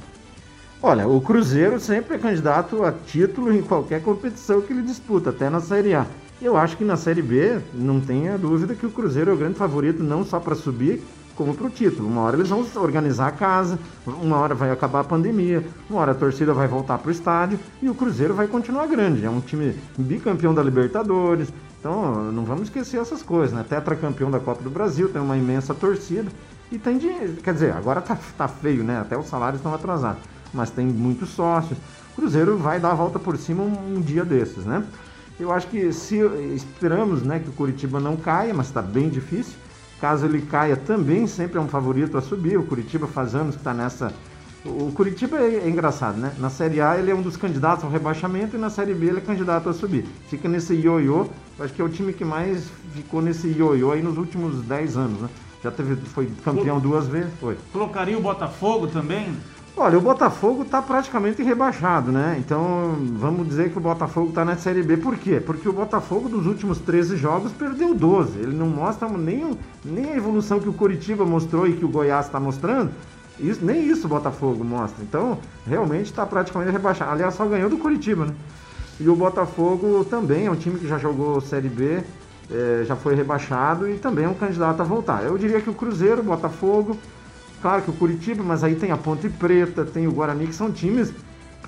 Olha, 0.81 1.08
o 1.08 1.19
Cruzeiro 1.19 1.79
sempre 1.79 2.15
é 2.15 2.19
candidato 2.19 2.84
a 2.84 2.91
título 2.91 3.53
em 3.53 3.62
qualquer 3.62 4.01
competição 4.01 4.62
que 4.62 4.72
ele 4.72 4.81
disputa, 4.81 5.29
até 5.29 5.50
na 5.50 5.60
Série 5.60 5.93
A. 5.93 6.05
Eu 6.41 6.55
acho 6.55 6.77
que 6.77 6.86
na 6.86 6.96
Série 6.96 7.22
B 7.22 7.60
não 7.74 8.00
tenha 8.00 8.38
dúvida 8.38 8.74
que 8.74 8.86
o 8.86 8.91
Cruzeiro 8.91 9.31
é 9.31 9.34
o 9.34 9.38
grande 9.38 9.55
favorito 9.55 10.01
não 10.01 10.24
só 10.24 10.39
para 10.39 10.55
subir, 10.55 11.03
como 11.39 11.55
para 11.55 11.67
o 11.67 11.69
título. 11.69 12.10
Uma 12.10 12.19
hora 12.24 12.36
eles 12.36 12.50
vão 12.50 12.67
organizar 12.75 13.27
a 13.27 13.31
casa, 13.31 13.79
uma 14.05 14.36
hora 14.36 14.53
vai 14.53 14.72
acabar 14.72 15.00
a 15.00 15.03
pandemia, 15.05 15.65
uma 15.89 16.01
hora 16.01 16.12
a 16.12 16.15
torcida 16.15 16.53
vai 16.53 16.67
voltar 16.67 16.98
para 16.98 17.08
o 17.08 17.12
estádio 17.12 17.58
e 17.81 17.89
o 17.89 17.96
Cruzeiro 17.96 18.34
vai 18.34 18.46
continuar 18.46 18.86
grande. 18.88 19.24
É 19.24 19.29
um 19.29 19.39
time 19.39 19.74
bicampeão 19.98 20.53
da 20.53 20.62
Libertadores, 20.62 21.48
então, 21.79 22.29
não 22.34 22.43
vamos 22.43 22.63
esquecer 22.63 23.00
essas 23.00 23.24
coisas, 23.24 23.55
né? 23.55 23.63
Tetracampeão 23.67 24.29
da 24.29 24.38
Copa 24.38 24.62
do 24.62 24.69
Brasil, 24.69 25.08
tem 25.08 25.22
uma 25.22 25.38
imensa 25.38 25.74
torcida 25.74 26.29
e 26.69 26.77
tem 26.77 26.98
dinheiro. 26.98 27.38
Quer 27.41 27.53
dizer, 27.53 27.72
agora 27.72 28.01
tá, 28.01 28.17
tá 28.38 28.50
feio, 28.50 28.84
né? 28.84 29.00
Até 29.00 29.17
os 29.17 29.27
salários 29.27 29.62
estão 29.62 29.74
atrasados, 29.74 30.22
mas 30.53 30.69
tem 30.69 30.86
muitos 30.86 31.29
sócios. 31.29 31.79
O 32.12 32.15
Cruzeiro 32.17 32.58
vai 32.58 32.81
dar 32.81 32.91
a 32.91 32.96
volta 32.96 33.17
por 33.17 33.38
cima 33.38 33.63
um, 33.63 33.96
um 33.96 34.01
dia 34.01 34.25
desses, 34.25 34.65
né? 34.65 34.84
Eu 35.39 35.53
acho 35.53 35.67
que 35.67 35.93
se 35.93 36.17
esperamos, 36.53 37.24
né, 37.24 37.39
que 37.39 37.48
o 37.48 37.53
Curitiba 37.53 37.98
não 37.98 38.17
caia, 38.17 38.53
mas 38.53 38.67
está 38.67 38.81
bem 38.81 39.08
difícil. 39.08 39.53
Caso 40.00 40.25
ele 40.25 40.41
caia, 40.41 40.77
também 40.77 41.27
sempre 41.27 41.58
é 41.58 41.62
um 41.62 41.68
favorito 41.68 42.18
a 42.18 42.22
subir. 42.22 42.58
O 42.58 42.63
Curitiba 42.63 43.08
faz 43.08 43.36
anos 43.36 43.56
que 43.56 43.62
está 43.62 43.74
nessa 43.74 44.13
o 44.65 44.91
Curitiba 44.91 45.38
é, 45.38 45.56
é, 45.56 45.70
engraçado, 45.70 46.18
né? 46.18 46.34
Na 46.38 46.50
Série 46.50 46.82
A 46.82 46.98
ele 46.98 47.10
é 47.10 47.15
um 47.15 47.22
dos 47.22 47.38
candidatos 47.38 47.86
ao 47.86 47.89
rebaixamento 47.89 48.58
e 48.58 48.60
na 48.60 48.70
Série 48.70 48.94
B 48.94 49.08
ele 49.08 49.20
é 49.20 49.22
candidato 49.22 49.70
a 49.70 49.74
subir. 49.74 50.06
Fica 50.29 50.50
nesse 50.50 50.74
ioiô, 50.74 51.27
acho 51.60 51.74
que 51.74 51.82
é 51.82 51.86
o 51.86 51.89
time 51.89 52.12
que 52.12 52.25
mais 52.25 52.70
ficou 52.94 53.22
nesse 53.22 53.48
ioiô 53.48 53.94
aí 53.94 54.01
nos 54.01 54.18
últimos 54.18 54.62
10 54.63 54.98
anos, 54.98 55.22
né? 55.22 55.29
Já 55.63 55.72
teve, 55.72 55.96
foi 55.96 56.29
campeão 56.44 56.79
duas 56.79 57.08
vezes, 57.08 57.32
foi. 57.39 57.58
Colocaria 57.72 58.18
o 58.18 58.22
Botafogo 58.22 58.88
também? 58.88 59.34
Olha, 59.81 59.98
o 59.98 60.01
Botafogo 60.01 60.63
está 60.63 60.81
praticamente 60.81 61.41
rebaixado, 61.41 62.12
né? 62.12 62.36
Então 62.38 62.98
vamos 63.13 63.48
dizer 63.48 63.71
que 63.71 63.77
o 63.77 63.81
Botafogo 63.81 64.27
está 64.27 64.43
na 64.43 64.57
Série 64.57 64.83
B. 64.83 64.98
Por 64.98 65.15
quê? 65.15 65.39
Porque 65.39 65.69
o 65.69 65.71
Botafogo 65.71 66.27
dos 66.27 66.45
últimos 66.45 66.79
13 66.79 67.15
jogos 67.15 67.53
perdeu 67.53 67.95
12. 67.95 68.39
Ele 68.39 68.53
não 68.53 68.67
mostra 68.67 69.07
nem, 69.07 69.57
nem 69.86 70.12
a 70.12 70.17
evolução 70.17 70.59
que 70.59 70.67
o 70.67 70.74
Curitiba 70.74 71.24
mostrou 71.24 71.65
e 71.65 71.77
que 71.77 71.86
o 71.86 71.88
Goiás 71.88 72.25
está 72.25 72.41
mostrando. 72.41 72.91
Isso, 73.39 73.63
nem 73.63 73.88
isso 73.88 74.05
o 74.05 74.09
Botafogo 74.09 74.65
mostra. 74.65 75.01
Então, 75.01 75.38
realmente 75.65 76.07
está 76.07 76.25
praticamente 76.25 76.74
rebaixado. 76.74 77.13
Aliás, 77.13 77.36
só 77.36 77.45
ganhou 77.45 77.69
do 77.69 77.77
Curitiba, 77.77 78.25
né? 78.25 78.36
E 79.00 79.07
o 79.07 79.15
Botafogo 79.15 80.03
também 80.03 80.48
é 80.48 80.51
um 80.51 80.57
time 80.57 80.77
que 80.77 80.89
já 80.89 80.98
jogou 80.98 81.39
Série 81.39 81.69
B, 81.69 82.03
é, 82.51 82.83
já 82.86 82.98
foi 82.98 83.15
rebaixado 83.15 83.89
e 83.89 83.98
também 83.98 84.25
é 84.25 84.27
um 84.27 84.33
candidato 84.33 84.81
a 84.81 84.83
voltar. 84.83 85.24
Eu 85.24 85.38
diria 85.38 85.62
que 85.62 85.69
o 85.69 85.74
Cruzeiro, 85.74 86.19
o 86.19 86.25
Botafogo, 86.25 86.98
claro 87.61 87.81
que 87.81 87.89
o 87.89 87.93
Curitiba, 87.93 88.43
mas 88.43 88.63
aí 88.63 88.75
tem 88.75 88.91
a 88.91 88.97
Ponte 88.97 89.29
Preta, 89.29 89.85
tem 89.85 90.07
o 90.07 90.11
Guarani, 90.11 90.47
que 90.47 90.55
são 90.55 90.71
times 90.71 91.13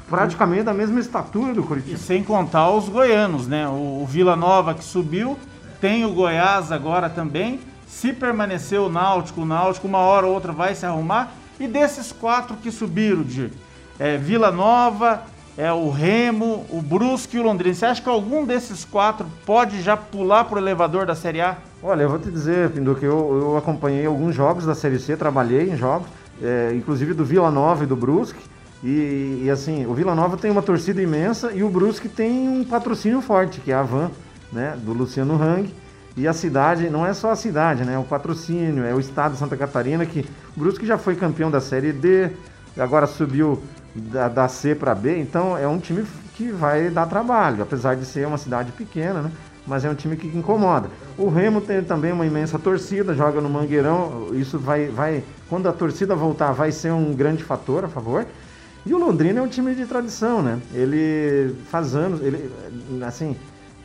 praticamente 0.09 0.63
da 0.63 0.73
mesma 0.73 0.99
estatura 0.99 1.53
do 1.53 1.63
Curitiba. 1.63 1.95
E 1.95 1.97
sem 1.97 2.23
contar 2.23 2.69
os 2.69 2.89
goianos, 2.89 3.47
né? 3.47 3.67
O, 3.67 4.01
o 4.03 4.05
Vila 4.05 4.35
Nova 4.35 4.73
que 4.73 4.83
subiu, 4.83 5.37
tem 5.79 6.05
o 6.05 6.11
Goiás 6.11 6.71
agora 6.71 7.09
também. 7.09 7.59
Se 7.87 8.13
permanecer 8.13 8.79
o 8.79 8.89
Náutico, 8.89 9.41
o 9.41 9.45
Náutico 9.45 9.87
uma 9.87 9.99
hora 9.99 10.25
ou 10.25 10.33
outra 10.33 10.51
vai 10.51 10.75
se 10.75 10.85
arrumar. 10.85 11.33
E 11.59 11.67
desses 11.67 12.11
quatro 12.11 12.57
que 12.57 12.71
subiram 12.71 13.23
de 13.23 13.51
é, 13.99 14.17
Vila 14.17 14.51
Nova, 14.51 15.23
é 15.61 15.71
o 15.71 15.91
Remo, 15.91 16.65
o 16.71 16.81
Brusque 16.81 17.37
e 17.37 17.39
o 17.39 17.43
Londrina. 17.43 17.75
Você 17.75 17.85
acha 17.85 18.01
que 18.01 18.09
algum 18.09 18.43
desses 18.43 18.83
quatro 18.83 19.27
pode 19.45 19.79
já 19.83 19.95
pular 19.95 20.45
para 20.45 20.55
o 20.55 20.57
elevador 20.57 21.05
da 21.05 21.13
Série 21.13 21.39
A? 21.39 21.55
Olha, 21.83 22.01
eu 22.01 22.09
vou 22.09 22.17
te 22.17 22.31
dizer, 22.31 22.71
Pindu, 22.71 22.95
que 22.95 23.05
eu, 23.05 23.39
eu 23.39 23.57
acompanhei 23.57 24.07
alguns 24.07 24.33
jogos 24.33 24.65
da 24.65 24.73
Série 24.73 24.97
C, 24.97 25.15
trabalhei 25.15 25.69
em 25.69 25.77
jogos, 25.77 26.07
é, 26.41 26.73
inclusive 26.75 27.13
do 27.13 27.23
Vila 27.23 27.51
Nova 27.51 27.83
e 27.83 27.85
do 27.85 27.95
Brusque. 27.95 28.39
E, 28.83 29.43
e, 29.43 29.49
assim, 29.51 29.85
o 29.85 29.93
Vila 29.93 30.15
Nova 30.15 30.35
tem 30.35 30.49
uma 30.49 30.63
torcida 30.63 30.99
imensa 30.99 31.51
e 31.51 31.61
o 31.63 31.69
Brusque 31.69 32.09
tem 32.09 32.49
um 32.49 32.63
patrocínio 32.63 33.21
forte, 33.21 33.61
que 33.61 33.71
é 33.71 33.75
a 33.75 33.83
Van, 33.83 34.09
né, 34.51 34.75
do 34.81 34.93
Luciano 34.93 35.39
Hang. 35.39 35.71
E 36.17 36.27
a 36.27 36.33
cidade, 36.33 36.89
não 36.89 37.05
é 37.05 37.13
só 37.13 37.29
a 37.29 37.35
cidade, 37.35 37.85
né? 37.85 37.93
É 37.93 37.99
o 37.99 38.03
patrocínio, 38.03 38.83
é 38.83 38.95
o 38.95 38.99
estado 38.99 39.33
de 39.33 39.37
Santa 39.37 39.55
Catarina, 39.55 40.07
que 40.07 40.25
o 40.57 40.59
Brusque 40.59 40.87
já 40.87 40.97
foi 40.97 41.15
campeão 41.15 41.51
da 41.51 41.61
Série 41.61 41.93
D, 41.93 42.31
agora 42.75 43.05
subiu 43.05 43.61
da, 43.95 44.27
da 44.27 44.47
C 44.47 44.73
para 44.75 44.95
B, 44.95 45.19
então 45.19 45.57
é 45.57 45.67
um 45.67 45.79
time 45.79 46.05
que 46.35 46.51
vai 46.51 46.89
dar 46.89 47.05
trabalho, 47.05 47.63
apesar 47.63 47.95
de 47.95 48.05
ser 48.05 48.25
uma 48.25 48.37
cidade 48.37 48.71
pequena, 48.71 49.21
né? 49.21 49.31
Mas 49.65 49.85
é 49.85 49.89
um 49.89 49.93
time 49.93 50.15
que 50.15 50.27
incomoda. 50.27 50.89
O 51.17 51.29
Remo 51.29 51.61
tem 51.61 51.83
também 51.83 52.11
uma 52.11 52.25
imensa 52.25 52.57
torcida, 52.57 53.13
joga 53.13 53.39
no 53.39 53.49
Mangueirão, 53.49 54.29
isso 54.33 54.57
vai, 54.57 54.87
vai 54.87 55.23
quando 55.47 55.69
a 55.69 55.71
torcida 55.71 56.15
voltar, 56.15 56.51
vai 56.51 56.71
ser 56.71 56.91
um 56.91 57.13
grande 57.13 57.43
fator 57.43 57.85
a 57.85 57.87
favor. 57.87 58.25
E 58.83 58.93
o 58.93 58.97
Londrina 58.97 59.39
é 59.39 59.43
um 59.43 59.47
time 59.47 59.75
de 59.75 59.85
tradição, 59.85 60.41
né? 60.41 60.59
Ele 60.73 61.55
faz 61.69 61.93
anos, 61.93 62.21
ele 62.21 62.51
assim, 63.05 63.35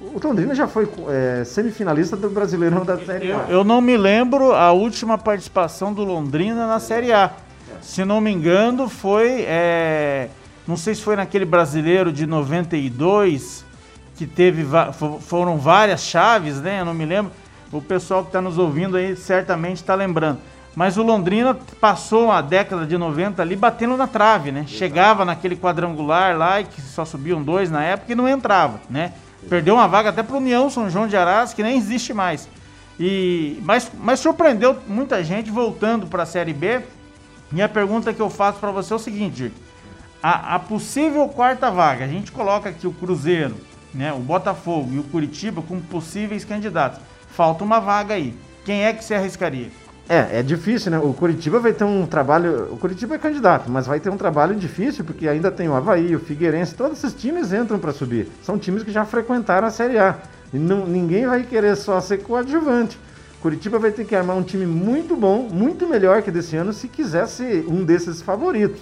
o 0.00 0.18
Londrina 0.22 0.54
já 0.54 0.66
foi 0.66 0.88
é, 1.08 1.42
semifinalista 1.44 2.16
do 2.16 2.30
Brasileirão 2.30 2.84
da 2.84 2.98
Série 2.98 3.32
A. 3.32 3.46
Eu, 3.48 3.58
eu, 3.58 3.64
não 3.64 3.80
me 3.80 3.96
lembro 3.96 4.52
a 4.52 4.72
última 4.72 5.18
participação 5.18 5.92
do 5.92 6.04
Londrina 6.04 6.66
na 6.66 6.78
Série 6.78 7.12
A. 7.12 7.30
Se 7.82 8.04
não 8.04 8.20
me 8.20 8.30
engano, 8.30 8.88
foi. 8.88 9.44
É, 9.46 10.28
não 10.66 10.76
sei 10.76 10.94
se 10.94 11.02
foi 11.02 11.16
naquele 11.16 11.44
brasileiro 11.44 12.12
de 12.12 12.26
92, 12.26 13.64
que 14.16 14.26
teve. 14.26 14.66
Foram 15.20 15.58
várias 15.58 16.02
chaves, 16.02 16.60
né? 16.60 16.80
Eu 16.80 16.84
não 16.84 16.94
me 16.94 17.04
lembro. 17.04 17.32
O 17.72 17.82
pessoal 17.82 18.22
que 18.22 18.28
está 18.28 18.40
nos 18.40 18.58
ouvindo 18.58 18.96
aí 18.96 19.16
certamente 19.16 19.76
está 19.76 19.94
lembrando. 19.94 20.38
Mas 20.76 20.98
o 20.98 21.02
Londrina 21.02 21.56
passou 21.80 22.30
a 22.30 22.42
década 22.42 22.86
de 22.86 22.98
90 22.98 23.40
ali 23.40 23.56
batendo 23.56 23.96
na 23.96 24.06
trave, 24.06 24.52
né? 24.52 24.64
Chegava 24.68 25.24
naquele 25.24 25.56
quadrangular 25.56 26.36
lá, 26.36 26.60
e 26.60 26.64
que 26.64 26.82
só 26.82 27.02
subiam 27.04 27.42
dois 27.42 27.70
na 27.70 27.82
época 27.82 28.12
e 28.12 28.14
não 28.14 28.28
entrava, 28.28 28.78
né? 28.90 29.12
Perdeu 29.48 29.74
uma 29.74 29.88
vaga 29.88 30.10
até 30.10 30.22
para 30.22 30.34
o 30.34 30.38
União 30.38 30.68
São 30.68 30.90
João 30.90 31.08
de 31.08 31.16
Arás, 31.16 31.54
que 31.54 31.62
nem 31.62 31.78
existe 31.78 32.12
mais. 32.12 32.46
E, 33.00 33.58
mas, 33.62 33.90
mas 33.98 34.20
surpreendeu 34.20 34.76
muita 34.86 35.24
gente 35.24 35.50
voltando 35.50 36.06
para 36.06 36.24
a 36.24 36.26
Série 36.26 36.52
B. 36.52 36.82
E 37.52 37.62
a 37.62 37.68
pergunta 37.68 38.12
que 38.12 38.20
eu 38.20 38.30
faço 38.30 38.58
para 38.58 38.70
você 38.70 38.92
é 38.92 38.96
o 38.96 38.98
seguinte: 38.98 39.52
a, 40.22 40.56
a, 40.56 40.58
possível 40.58 41.28
quarta 41.28 41.70
vaga, 41.70 42.04
a 42.04 42.08
gente 42.08 42.32
coloca 42.32 42.68
aqui 42.68 42.86
o 42.86 42.92
Cruzeiro, 42.92 43.56
né, 43.94 44.12
o 44.12 44.18
Botafogo 44.18 44.92
e 44.92 44.98
o 44.98 45.04
Curitiba 45.04 45.62
como 45.62 45.80
possíveis 45.82 46.44
candidatos. 46.44 47.00
Falta 47.30 47.62
uma 47.62 47.80
vaga 47.80 48.14
aí. 48.14 48.34
Quem 48.64 48.84
é 48.84 48.92
que 48.92 49.04
se 49.04 49.14
arriscaria? 49.14 49.70
É, 50.08 50.38
é 50.38 50.42
difícil, 50.42 50.90
né? 50.92 50.98
O 50.98 51.12
Curitiba 51.12 51.58
vai 51.58 51.72
ter 51.72 51.84
um 51.84 52.06
trabalho. 52.06 52.72
O 52.72 52.76
Curitiba 52.76 53.16
é 53.16 53.18
candidato, 53.18 53.70
mas 53.70 53.86
vai 53.86 53.98
ter 53.98 54.08
um 54.08 54.16
trabalho 54.16 54.54
difícil, 54.54 55.04
porque 55.04 55.28
ainda 55.28 55.50
tem 55.50 55.68
o 55.68 55.74
Havaí, 55.74 56.14
o 56.14 56.20
Figueirense, 56.20 56.74
todos 56.74 56.98
esses 56.98 57.12
times 57.12 57.52
entram 57.52 57.78
para 57.78 57.92
subir. 57.92 58.28
São 58.42 58.56
times 58.56 58.84
que 58.84 58.92
já 58.92 59.04
frequentaram 59.04 59.66
a 59.66 59.70
Série 59.70 59.98
A. 59.98 60.16
E 60.52 60.58
não, 60.58 60.86
ninguém 60.86 61.26
vai 61.26 61.42
querer 61.42 61.76
só 61.76 62.00
ser 62.00 62.18
coadjuvante. 62.18 62.98
Curitiba 63.46 63.78
vai 63.78 63.92
ter 63.92 64.04
que 64.04 64.12
armar 64.12 64.36
um 64.36 64.42
time 64.42 64.66
muito 64.66 65.14
bom, 65.14 65.48
muito 65.48 65.86
melhor 65.86 66.20
que 66.20 66.32
desse 66.32 66.56
ano, 66.56 66.72
se 66.72 66.88
quiser 66.88 67.28
ser 67.28 67.64
um 67.68 67.84
desses 67.84 68.20
favoritos. 68.20 68.80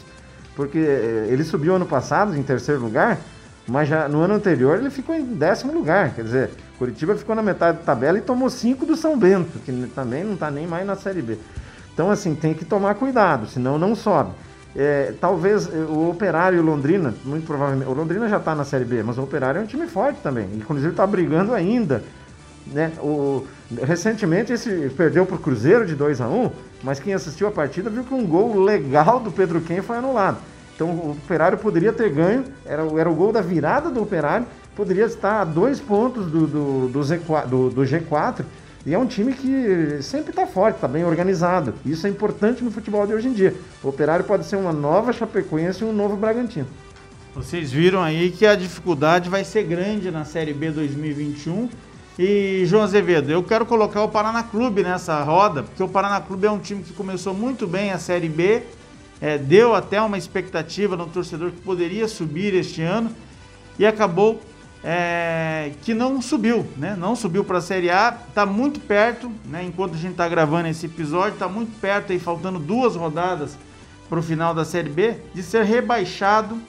Porque 0.56 0.78
eh, 0.78 1.26
ele 1.28 1.44
subiu 1.44 1.74
ano 1.74 1.84
passado 1.84 2.34
em 2.34 2.42
terceiro 2.42 2.80
lugar, 2.80 3.18
mas 3.68 3.90
já 3.90 4.08
no 4.08 4.20
ano 4.20 4.32
anterior 4.32 4.78
ele 4.78 4.88
ficou 4.88 5.14
em 5.14 5.22
décimo 5.22 5.70
lugar. 5.70 6.14
Quer 6.14 6.24
dizer, 6.24 6.50
Curitiba 6.78 7.14
ficou 7.14 7.36
na 7.36 7.42
metade 7.42 7.76
da 7.76 7.84
tabela 7.84 8.16
e 8.16 8.22
tomou 8.22 8.48
cinco 8.48 8.86
do 8.86 8.96
São 8.96 9.18
Bento, 9.18 9.58
que 9.58 9.70
também 9.94 10.24
não 10.24 10.32
está 10.32 10.50
nem 10.50 10.66
mais 10.66 10.86
na 10.86 10.96
Série 10.96 11.20
B. 11.20 11.36
Então, 11.92 12.10
assim, 12.10 12.34
tem 12.34 12.54
que 12.54 12.64
tomar 12.64 12.94
cuidado, 12.94 13.46
senão 13.46 13.78
não 13.78 13.94
sobe. 13.94 14.30
É, 14.74 15.12
talvez 15.20 15.68
é, 15.70 15.76
o 15.76 16.08
Operário 16.08 16.56
e 16.56 16.60
o 16.60 16.64
Londrina, 16.64 17.12
muito 17.22 17.46
provavelmente. 17.46 17.90
O 17.90 17.92
Londrina 17.92 18.30
já 18.30 18.38
está 18.38 18.54
na 18.54 18.64
Série 18.64 18.86
B, 18.86 19.02
mas 19.02 19.18
o 19.18 19.22
Operário 19.24 19.60
é 19.60 19.62
um 19.62 19.66
time 19.66 19.86
forte 19.86 20.20
também. 20.22 20.48
Inclusive 20.54 20.88
está 20.88 21.06
brigando 21.06 21.52
ainda. 21.52 22.02
Né? 22.66 22.92
O, 22.98 23.46
recentemente 23.82 24.52
esse 24.52 24.90
perdeu 24.96 25.26
para 25.26 25.36
o 25.36 25.38
Cruzeiro 25.38 25.86
de 25.86 25.94
2 25.94 26.20
a 26.20 26.28
1 26.28 26.50
mas 26.82 27.00
quem 27.00 27.14
assistiu 27.14 27.48
a 27.48 27.50
partida 27.50 27.88
viu 27.88 28.04
que 28.04 28.12
um 28.12 28.26
gol 28.26 28.60
legal 28.60 29.18
do 29.18 29.32
Pedro 29.32 29.60
Quem 29.62 29.80
foi 29.80 29.96
anulado. 29.96 30.36
Então 30.74 30.88
o 30.88 31.10
Operário 31.12 31.56
poderia 31.56 31.92
ter 31.92 32.10
ganho, 32.10 32.44
era, 32.64 32.82
era 32.98 33.10
o 33.10 33.14
gol 33.14 33.32
da 33.32 33.40
virada 33.40 33.90
do 33.90 34.02
Operário, 34.02 34.46
poderia 34.76 35.04
estar 35.04 35.40
a 35.40 35.44
dois 35.44 35.80
pontos 35.80 36.26
do, 36.26 36.46
do, 36.46 36.88
do, 36.88 37.00
Z4, 37.00 37.46
do, 37.46 37.70
do 37.70 37.82
G4 37.82 38.44
e 38.84 38.92
é 38.92 38.98
um 38.98 39.06
time 39.06 39.32
que 39.32 40.02
sempre 40.02 40.30
está 40.30 40.46
forte, 40.46 40.74
está 40.74 40.86
bem 40.86 41.04
organizado. 41.04 41.74
Isso 41.86 42.06
é 42.06 42.10
importante 42.10 42.62
no 42.62 42.70
futebol 42.70 43.06
de 43.06 43.14
hoje 43.14 43.28
em 43.28 43.32
dia. 43.32 43.54
O 43.82 43.88
Operário 43.88 44.24
pode 44.24 44.44
ser 44.44 44.56
uma 44.56 44.72
nova 44.72 45.12
Chapecoense 45.12 45.82
e 45.82 45.86
um 45.86 45.92
novo 45.92 46.16
Bragantino. 46.16 46.66
Vocês 47.34 47.72
viram 47.72 48.02
aí 48.02 48.30
que 48.30 48.44
a 48.44 48.54
dificuldade 48.54 49.30
vai 49.30 49.42
ser 49.42 49.62
grande 49.64 50.10
na 50.10 50.24
Série 50.24 50.52
B 50.52 50.70
2021. 50.70 51.68
E 52.16 52.62
João 52.66 52.84
Azevedo, 52.84 53.30
eu 53.30 53.42
quero 53.42 53.66
colocar 53.66 54.04
o 54.04 54.08
Paraná 54.08 54.44
Clube 54.44 54.84
nessa 54.84 55.20
roda, 55.24 55.64
porque 55.64 55.82
o 55.82 55.88
Paraná 55.88 56.20
Clube 56.20 56.46
é 56.46 56.50
um 56.50 56.60
time 56.60 56.80
que 56.82 56.92
começou 56.92 57.34
muito 57.34 57.66
bem 57.66 57.90
a 57.90 57.98
Série 57.98 58.28
B, 58.28 58.62
é, 59.20 59.36
deu 59.36 59.74
até 59.74 60.00
uma 60.00 60.16
expectativa 60.16 60.96
no 60.96 61.06
torcedor 61.06 61.50
que 61.50 61.60
poderia 61.60 62.06
subir 62.06 62.54
este 62.54 62.82
ano 62.82 63.10
e 63.76 63.84
acabou 63.84 64.40
é, 64.84 65.72
que 65.82 65.92
não 65.92 66.22
subiu, 66.22 66.64
né? 66.76 66.94
Não 66.96 67.16
subiu 67.16 67.42
para 67.42 67.58
a 67.58 67.60
Série 67.60 67.90
A, 67.90 68.16
está 68.28 68.46
muito 68.46 68.78
perto, 68.78 69.32
né? 69.46 69.64
Enquanto 69.64 69.94
a 69.94 69.98
gente 69.98 70.12
está 70.12 70.28
gravando 70.28 70.68
esse 70.68 70.86
episódio, 70.86 71.32
está 71.32 71.48
muito 71.48 71.80
perto 71.80 72.12
aí, 72.12 72.20
faltando 72.20 72.60
duas 72.60 72.94
rodadas 72.94 73.58
para 74.08 74.20
o 74.20 74.22
final 74.22 74.54
da 74.54 74.64
Série 74.64 74.90
B, 74.90 75.16
de 75.34 75.42
ser 75.42 75.64
rebaixado 75.64 76.60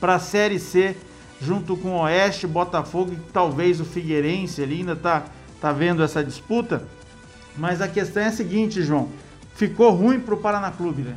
para 0.00 0.14
a 0.14 0.18
Série 0.18 0.58
C, 0.58 0.96
junto 1.44 1.76
com 1.76 1.96
o 1.96 2.02
Oeste, 2.02 2.46
Botafogo 2.46 3.12
e 3.12 3.32
talvez 3.32 3.80
o 3.80 3.84
Figueirense 3.84 4.62
ali 4.62 4.80
ainda 4.80 4.92
está 4.92 5.24
tá 5.60 5.72
vendo 5.72 6.02
essa 6.02 6.22
disputa. 6.22 6.82
Mas 7.56 7.80
a 7.80 7.88
questão 7.88 8.22
é 8.22 8.26
a 8.26 8.32
seguinte, 8.32 8.82
João, 8.82 9.08
ficou 9.54 9.90
ruim 9.90 10.20
para 10.20 10.34
o 10.34 10.38
Paraná 10.38 10.70
Clube, 10.70 11.02
né? 11.02 11.16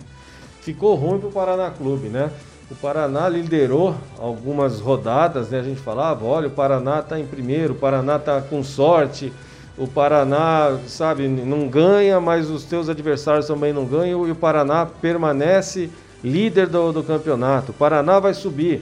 Ficou 0.62 0.96
ruim 0.96 1.20
para 1.20 1.30
o 1.30 1.32
Paraná 1.32 1.70
Clube, 1.70 2.10
né? 2.10 2.32
O 2.70 2.76
Paraná 2.76 3.30
liderou 3.30 3.96
algumas 4.18 4.80
rodadas, 4.80 5.50
né? 5.50 5.60
A 5.60 5.64
gente 5.64 5.80
falava, 5.80 6.26
olha, 6.26 6.48
o 6.48 6.52
Paraná 6.52 7.00
está 7.00 7.20
em 7.20 7.26
primeiro, 7.26 7.74
o 7.74 7.78
Paraná 7.78 8.16
está 8.16 8.42
com 8.42 8.64
sorte, 8.64 9.32
o 9.78 9.88
Paraná, 9.88 10.80
sabe, 10.88 11.28
não 11.28 11.68
ganha, 11.68 12.20
mas 12.20 12.50
os 12.50 12.64
teus 12.64 12.90
adversários 12.90 13.46
também 13.46 13.72
não 13.72 13.86
ganham 13.86 14.28
e 14.28 14.32
o 14.32 14.36
Paraná 14.36 14.86
permanece 14.86 15.92
líder 16.24 16.68
do, 16.68 16.92
do 16.92 17.04
campeonato. 17.04 17.72
O 17.72 17.76
Paraná 17.76 18.20
vai 18.20 18.34
subir. 18.34 18.82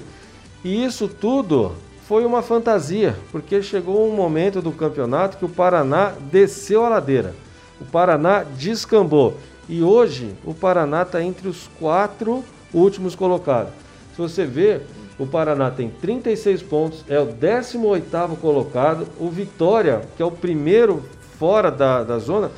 E 0.63 0.83
isso 0.83 1.07
tudo 1.07 1.73
foi 2.07 2.25
uma 2.25 2.41
fantasia, 2.41 3.15
porque 3.31 3.61
chegou 3.61 4.07
um 4.07 4.15
momento 4.15 4.61
do 4.61 4.71
campeonato 4.71 5.37
que 5.37 5.45
o 5.45 5.49
Paraná 5.49 6.13
desceu 6.31 6.85
a 6.85 6.89
ladeira. 6.89 7.35
O 7.81 7.85
Paraná 7.85 8.43
descambou. 8.43 9.37
E 9.67 9.81
hoje 9.81 10.33
o 10.45 10.53
Paraná 10.53 11.03
está 11.03 11.23
entre 11.23 11.47
os 11.47 11.69
quatro 11.79 12.43
últimos 12.73 13.15
colocados. 13.15 13.73
Se 14.15 14.21
você 14.21 14.45
ver, 14.45 14.85
o 15.17 15.25
Paraná 15.25 15.71
tem 15.71 15.89
36 15.89 16.61
pontos, 16.63 17.03
é 17.07 17.19
o 17.19 17.27
18º 17.27 18.37
colocado. 18.37 19.07
O 19.19 19.29
Vitória, 19.29 20.01
que 20.15 20.21
é 20.21 20.25
o 20.25 20.31
primeiro 20.31 21.03
fora 21.39 21.71
da, 21.71 22.03
da 22.03 22.19
zona 22.19 22.51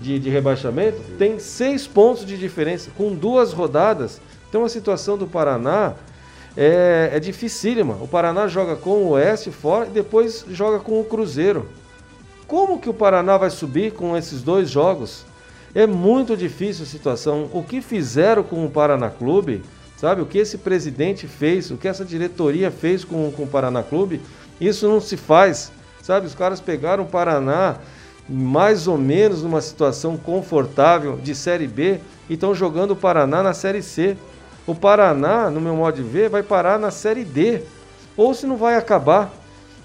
de, 0.00 0.18
de 0.18 0.30
rebaixamento, 0.30 0.98
tem 1.18 1.38
6 1.38 1.86
pontos 1.88 2.24
de 2.24 2.36
diferença, 2.38 2.90
com 2.96 3.14
duas 3.14 3.52
rodadas. 3.52 4.20
Então 4.48 4.64
a 4.64 4.68
situação 4.68 5.18
do 5.18 5.26
Paraná 5.26 5.94
é, 6.60 7.10
é 7.12 7.20
dificílima. 7.20 7.94
O 8.00 8.08
Paraná 8.08 8.48
joga 8.48 8.74
com 8.74 9.04
o 9.04 9.10
Oeste 9.10 9.52
fora 9.52 9.86
e 9.86 9.90
depois 9.90 10.44
joga 10.50 10.80
com 10.80 11.00
o 11.00 11.04
Cruzeiro. 11.04 11.68
Como 12.48 12.80
que 12.80 12.90
o 12.90 12.94
Paraná 12.94 13.36
vai 13.36 13.48
subir 13.48 13.92
com 13.92 14.16
esses 14.16 14.42
dois 14.42 14.68
jogos? 14.68 15.24
É 15.72 15.86
muito 15.86 16.36
difícil 16.36 16.82
a 16.82 16.88
situação. 16.88 17.48
O 17.52 17.62
que 17.62 17.80
fizeram 17.80 18.42
com 18.42 18.66
o 18.66 18.70
Paraná 18.70 19.08
Clube, 19.08 19.62
sabe? 19.96 20.20
O 20.20 20.26
que 20.26 20.38
esse 20.38 20.58
presidente 20.58 21.28
fez, 21.28 21.70
o 21.70 21.76
que 21.76 21.86
essa 21.86 22.04
diretoria 22.04 22.72
fez 22.72 23.04
com, 23.04 23.30
com 23.30 23.44
o 23.44 23.48
Paraná 23.48 23.84
Clube, 23.84 24.20
isso 24.60 24.88
não 24.88 25.00
se 25.00 25.16
faz, 25.16 25.70
sabe? 26.02 26.26
Os 26.26 26.34
caras 26.34 26.60
pegaram 26.60 27.04
o 27.04 27.08
Paraná 27.08 27.76
mais 28.28 28.88
ou 28.88 28.98
menos 28.98 29.44
numa 29.44 29.60
situação 29.60 30.16
confortável 30.16 31.16
de 31.22 31.36
Série 31.36 31.68
B 31.68 32.00
e 32.28 32.34
estão 32.34 32.52
jogando 32.52 32.90
o 32.90 32.96
Paraná 32.96 33.44
na 33.44 33.54
Série 33.54 33.80
C. 33.80 34.16
O 34.68 34.74
Paraná, 34.74 35.48
no 35.48 35.62
meu 35.62 35.74
modo 35.74 35.96
de 35.96 36.02
ver, 36.02 36.28
vai 36.28 36.42
parar 36.42 36.78
na 36.78 36.90
Série 36.90 37.24
D. 37.24 37.62
Ou 38.14 38.34
se 38.34 38.46
não 38.46 38.58
vai 38.58 38.76
acabar. 38.76 39.32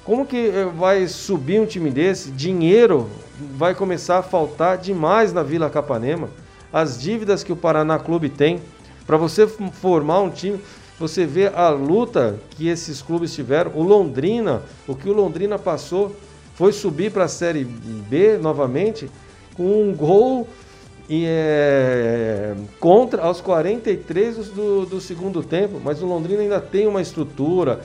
Como 0.04 0.26
que 0.26 0.50
eh, 0.50 0.65
vai 0.76 1.08
subir 1.08 1.62
um 1.62 1.65
time 1.65 1.89
desse? 1.89 2.30
Dinheiro 2.32 3.10
vai 3.56 3.74
começar 3.74 4.17
a 4.17 4.22
faltar 4.22 4.78
demais 4.78 5.32
na 5.32 5.41
Vila 5.41 5.69
Capanema. 5.69 6.30
As 6.74 7.00
dívidas 7.02 7.46
que 7.46 7.54
o 7.54 7.56
Paraná 7.56 7.98
Clube 7.98 8.28
tem, 8.28 8.60
para 9.08 9.15
você 9.15 9.48
formar 9.48 10.19
um 10.19 10.30
time, 10.30 10.60
você 11.00 11.26
vê 11.26 11.48
a 11.48 11.69
luta 11.69 12.38
que 12.50 12.67
esses 12.67 13.02
clubes 13.02 13.34
tiveram. 13.34 13.72
O 13.76 13.84
Londrina, 13.84 14.63
o 14.86 14.93
que 14.93 15.08
o 15.08 15.13
Londrina 15.13 15.58
passou, 15.58 16.13
foi 16.56 16.74
subir 16.74 17.10
para 17.10 17.24
a 17.24 17.30
Série 17.30 17.63
B 17.63 18.38
novamente 18.38 19.10
com 19.56 19.63
um 19.63 19.96
gol 19.96 20.46
e, 21.10 21.26
é, 21.28 22.56
contra 22.80 23.24
aos 23.24 23.42
43 23.42 24.50
do, 24.50 24.86
do 24.86 25.02
segundo 25.02 25.44
tempo. 25.44 25.80
Mas 25.84 26.02
o 26.02 26.06
Londrina 26.06 26.42
ainda 26.42 26.60
tem 26.60 26.88
uma 26.88 27.02
estrutura, 27.02 27.82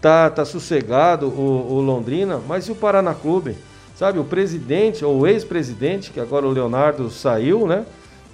tá, 0.00 0.30
tá 0.30 0.44
sossegado 0.44 1.26
o, 1.28 1.74
o 1.74 1.80
Londrina, 1.80 2.40
mas 2.46 2.66
e 2.66 2.72
o 2.72 2.74
Paraná 2.74 3.14
Clube? 3.14 3.56
Sabe, 3.96 4.18
o 4.18 4.24
presidente, 4.24 5.04
ou 5.04 5.28
ex-presidente, 5.28 6.10
que 6.10 6.20
agora 6.20 6.46
o 6.46 6.50
Leonardo 6.50 7.10
saiu, 7.10 7.66
né? 7.66 7.84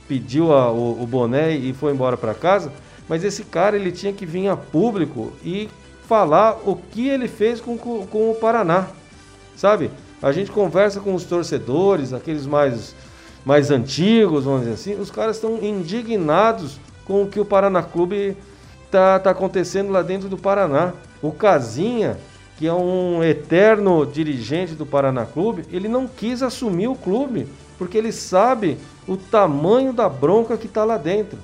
Pediu 0.07 0.53
a, 0.53 0.71
o, 0.71 1.03
o 1.03 1.07
boné 1.07 1.57
e 1.57 1.73
foi 1.73 1.93
embora 1.93 2.17
para 2.17 2.35
casa. 2.35 2.73
Mas 3.09 3.25
esse 3.25 3.43
cara, 3.43 3.77
ele 3.77 3.91
tinha 3.91 4.13
que 4.13 4.25
vir 4.25 4.47
a 4.47 4.57
público 4.57 5.33
e 5.45 5.69
falar 6.07 6.61
o 6.65 6.77
que 6.77 7.09
ele 7.09 7.27
fez 7.27 7.61
com, 7.61 7.77
com, 7.77 8.07
com 8.07 8.31
o 8.31 8.35
Paraná. 8.37 8.87
Sabe? 9.57 9.91
A 10.23 10.33
gente 10.33 10.51
conversa 10.51 11.01
com 11.01 11.15
os 11.15 11.25
torcedores, 11.25 12.13
aqueles 12.13 12.47
mais, 12.47 12.95
mais 13.47 13.71
antigos, 13.71 14.45
vamos 14.45 14.61
dizer 14.61 14.75
assim. 14.75 15.01
Os 15.01 15.11
caras 15.11 15.37
estão 15.37 15.57
indignados 15.63 16.79
com 17.07 17.23
o 17.23 17.29
que 17.29 17.41
o 17.41 17.45
Paraná 17.45 17.83
Clube 17.83 18.37
tá, 18.91 19.19
tá 19.19 19.31
acontecendo 19.31 19.91
lá 19.91 20.03
dentro 20.03 20.29
do 20.29 20.37
Paraná. 20.37 20.93
O 21.23 21.33
Casinha 21.33 22.19
que 22.57 22.67
é 22.67 22.73
um 22.73 23.23
eterno 23.23 24.07
dirigente 24.07 24.75
do 24.75 24.87
Paraná 24.87 25.27
Clube, 25.27 25.65
ele 25.71 25.89
não 25.89 26.09
quis 26.09 26.43
assumir 26.43 26.89
o 26.89 26.95
clube, 26.95 27.47
porque 27.77 27.99
ele 27.99 28.11
sabe 28.11 28.79
o 29.07 29.17
tamanho 29.17 29.93
da 29.93 30.09
bronca 30.09 30.57
que 30.57 30.67
está 30.67 30.83
lá 30.83 30.97
dentro. 30.97 31.39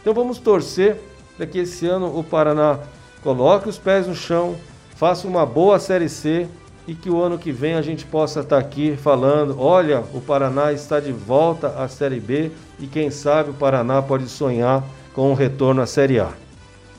Então 0.00 0.12
vamos 0.12 0.38
torcer 0.38 1.00
para 1.36 1.46
que 1.46 1.60
esse 1.60 1.86
ano 1.86 2.18
o 2.18 2.22
Paraná 2.22 2.78
coloque 3.22 3.68
os 3.68 3.78
pés 3.78 4.06
no 4.06 4.14
chão, 4.14 4.56
faça 4.94 5.26
uma 5.26 5.46
boa 5.46 5.78
Série 5.78 6.08
C 6.08 6.46
e 6.88 6.94
que 6.94 7.10
o 7.10 7.22
ano 7.22 7.38
que 7.38 7.52
vem 7.52 7.74
a 7.74 7.82
gente 7.82 8.06
possa 8.06 8.40
estar 8.40 8.56
aqui 8.56 8.96
falando: 8.96 9.60
olha, 9.60 10.00
o 10.14 10.22
Paraná 10.22 10.72
está 10.72 10.98
de 10.98 11.12
volta 11.12 11.68
à 11.78 11.86
Série 11.86 12.18
B 12.18 12.50
e 12.80 12.86
quem 12.86 13.10
sabe 13.10 13.50
o 13.50 13.54
Paraná 13.54 14.00
pode 14.00 14.26
sonhar 14.26 14.82
com 15.12 15.30
um 15.30 15.34
retorno 15.34 15.82
à 15.82 15.86
Série 15.86 16.18
A. 16.18 16.32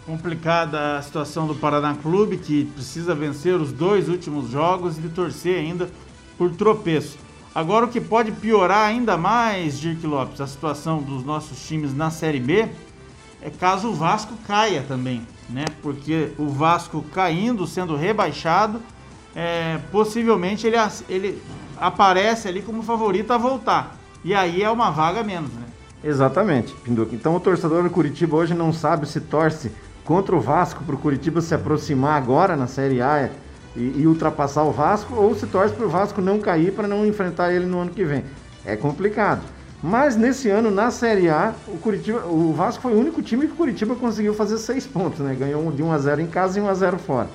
Complicada 0.06 0.98
a 0.98 1.02
situação 1.02 1.48
do 1.48 1.56
Paraná 1.56 1.96
Clube, 1.96 2.38
que 2.38 2.66
precisa 2.66 3.16
vencer 3.16 3.56
os 3.56 3.72
dois 3.72 4.08
últimos 4.08 4.52
jogos 4.52 5.00
e 5.00 5.10
torcer 5.10 5.58
ainda 5.58 5.90
por 6.38 6.52
tropeço. 6.52 7.18
Agora, 7.54 7.86
o 7.86 7.90
que 7.90 8.00
pode 8.00 8.32
piorar 8.32 8.88
ainda 8.88 9.18
mais, 9.18 9.80
Dirk 9.80 10.06
Lopes, 10.06 10.40
a 10.40 10.46
situação 10.46 11.02
dos 11.02 11.24
nossos 11.24 11.68
times 11.68 11.96
na 11.96 12.12
Série 12.12 12.40
B, 12.40 12.70
é 13.42 13.50
caso 13.50 13.90
o 13.90 13.94
Vasco 13.94 14.36
caia 14.46 14.84
também, 14.88 15.26
né? 15.50 15.66
Porque 15.82 16.32
o 16.38 16.48
Vasco 16.48 17.04
caindo, 17.12 17.66
sendo 17.66 17.96
rebaixado, 17.96 18.80
é, 19.36 19.80
possivelmente 19.92 20.68
ele, 20.68 20.78
ele 21.08 21.42
aparece 21.78 22.48
ali 22.48 22.62
como 22.62 22.84
favorito 22.84 23.32
a 23.32 23.38
voltar. 23.38 23.98
E 24.24 24.34
aí 24.34 24.62
é 24.62 24.70
uma 24.70 24.90
vaga 24.92 25.24
menos, 25.24 25.52
né? 25.54 25.64
Exatamente, 26.04 26.74
Pinduca. 26.76 27.14
Então 27.14 27.36
o 27.36 27.40
torcedor 27.40 27.84
do 27.84 27.90
Curitiba 27.90 28.38
hoje 28.38 28.54
não 28.54 28.72
sabe 28.72 29.08
se 29.08 29.20
torce 29.20 29.72
contra 30.04 30.36
o 30.36 30.40
Vasco 30.40 30.84
para 30.84 30.96
o 30.96 30.98
Curitiba 30.98 31.42
se 31.42 31.54
aproximar 31.54 32.18
agora 32.18 32.56
na 32.56 32.68
Série 32.68 33.02
A 33.02 33.30
e, 33.76 34.02
e 34.02 34.08
ultrapassar 34.08 34.64
o 34.64 34.72
Vasco, 34.72 35.14
ou 35.16 35.36
se 35.36 35.46
torce 35.46 35.74
para 35.74 35.86
o 35.86 35.90
Vasco 35.90 36.22
não 36.22 36.40
cair 36.40 36.74
para 36.74 36.88
não 36.88 37.06
enfrentar 37.06 37.54
ele 37.54 37.66
no 37.66 37.80
ano 37.80 37.92
que 37.92 38.04
vem. 38.04 38.24
É 38.66 38.76
complicado. 38.76 39.42
Mas 39.82 40.16
nesse 40.18 40.50
ano, 40.50 40.70
na 40.70 40.92
Série 40.92 41.30
A, 41.30 41.54
o, 41.68 41.78
Curitiba, 41.78 42.26
o 42.26 42.54
Vasco 42.54 42.82
foi 42.82 42.94
o 42.94 43.00
único 43.00 43.22
time 43.22 43.48
que 43.48 43.54
o 43.54 43.56
Curitiba 43.56 43.96
conseguiu 43.96 44.34
fazer 44.34 44.58
seis 44.58 44.86
pontos, 44.86 45.20
né? 45.20 45.34
Ganhou 45.34 45.72
de 45.72 45.82
1 45.82 45.92
a 45.92 45.98
0 45.98 46.22
em 46.22 46.28
casa 46.28 46.60
e 46.60 46.62
1 46.62 46.68
a 46.68 46.74
0 46.74 46.98
fora. 47.00 47.30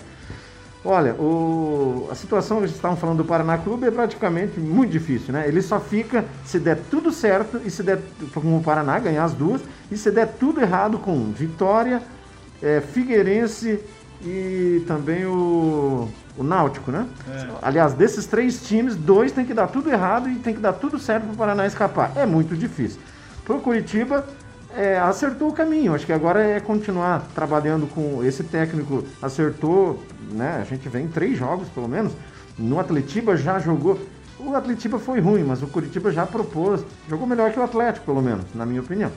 Olha, 0.84 1.14
o, 1.14 2.08
a 2.10 2.14
situação 2.14 2.58
que 2.58 2.64
vocês 2.64 2.76
estavam 2.76 2.96
falando 2.96 3.18
do 3.18 3.24
Paraná 3.24 3.56
Clube 3.56 3.86
é 3.86 3.90
praticamente 3.90 4.60
muito 4.60 4.90
difícil, 4.90 5.32
né? 5.32 5.48
Ele 5.48 5.62
só 5.62 5.80
fica 5.80 6.26
se 6.44 6.58
der 6.58 6.78
tudo 6.90 7.10
certo 7.10 7.58
e 7.64 7.70
se 7.70 7.82
der, 7.82 8.00
como 8.34 8.58
o 8.58 8.62
Paraná, 8.62 8.98
ganhar 8.98 9.24
as 9.24 9.32
duas, 9.32 9.62
e 9.90 9.96
se 9.96 10.10
der 10.10 10.26
tudo 10.34 10.60
errado 10.60 10.98
com 10.98 11.32
Vitória, 11.32 12.02
é, 12.62 12.82
Figueirense 12.82 13.80
e 14.22 14.84
também 14.86 15.24
o, 15.24 16.08
o 16.36 16.42
Náutico, 16.42 16.90
né? 16.90 17.06
É. 17.30 17.48
Aliás, 17.62 17.94
desses 17.94 18.26
três 18.26 18.62
times, 18.62 18.94
dois 18.94 19.32
tem 19.32 19.46
que 19.46 19.54
dar 19.54 19.68
tudo 19.68 19.90
errado 19.90 20.28
e 20.28 20.34
tem 20.36 20.52
que 20.52 20.60
dar 20.60 20.74
tudo 20.74 20.98
certo 20.98 21.24
para 21.24 21.32
o 21.32 21.36
Paraná 21.36 21.66
escapar. 21.66 22.12
É 22.14 22.26
muito 22.26 22.54
difícil. 22.54 23.00
Para 23.42 23.56
o 23.56 23.60
Curitiba, 23.60 24.26
é, 24.76 24.98
acertou 24.98 25.48
o 25.48 25.52
caminho. 25.52 25.94
Acho 25.94 26.06
que 26.06 26.12
agora 26.12 26.42
é 26.42 26.60
continuar 26.60 27.26
trabalhando 27.34 27.86
com 27.86 28.24
esse 28.24 28.42
técnico. 28.42 29.04
Acertou, 29.22 30.02
né? 30.30 30.58
A 30.60 30.64
gente 30.64 30.88
vem 30.88 31.08
três 31.08 31.38
jogos, 31.38 31.68
pelo 31.68 31.88
menos. 31.88 32.12
No 32.58 32.78
Atletiba 32.78 33.36
já 33.36 33.58
jogou. 33.58 33.98
O 34.38 34.54
Atletiba 34.54 34.98
foi 34.98 35.20
ruim, 35.20 35.44
mas 35.44 35.62
o 35.62 35.66
Curitiba 35.66 36.10
já 36.12 36.26
propôs. 36.26 36.84
Jogou 37.08 37.26
melhor 37.26 37.52
que 37.52 37.58
o 37.58 37.62
Atlético, 37.62 38.06
pelo 38.06 38.22
menos, 38.22 38.44
na 38.54 38.66
minha 38.66 38.80
opinião. 38.80 39.10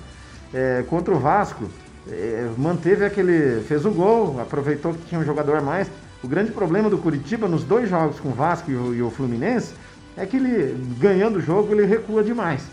É, 0.53 0.83
contra 0.87 1.13
o 1.13 1.19
Vasco, 1.19 1.65
é, 2.09 2.49
manteve 2.57 3.05
aquele. 3.05 3.61
fez 3.61 3.85
o 3.85 3.91
gol, 3.91 4.39
aproveitou 4.39 4.93
que 4.93 5.05
tinha 5.07 5.19
um 5.19 5.25
jogador 5.25 5.57
a 5.57 5.61
mais. 5.61 5.89
O 6.23 6.27
grande 6.27 6.51
problema 6.51 6.89
do 6.89 6.97
Curitiba 6.97 7.47
nos 7.47 7.63
dois 7.63 7.89
jogos 7.89 8.19
com 8.19 8.29
o 8.29 8.33
Vasco 8.33 8.71
e 8.71 8.75
o, 8.75 8.95
e 8.95 9.01
o 9.01 9.09
Fluminense 9.11 9.73
é 10.15 10.25
que 10.25 10.37
ele, 10.37 10.75
ganhando 10.99 11.37
o 11.37 11.41
jogo, 11.41 11.73
ele 11.73 11.85
recua 11.85 12.23
demais. 12.23 12.63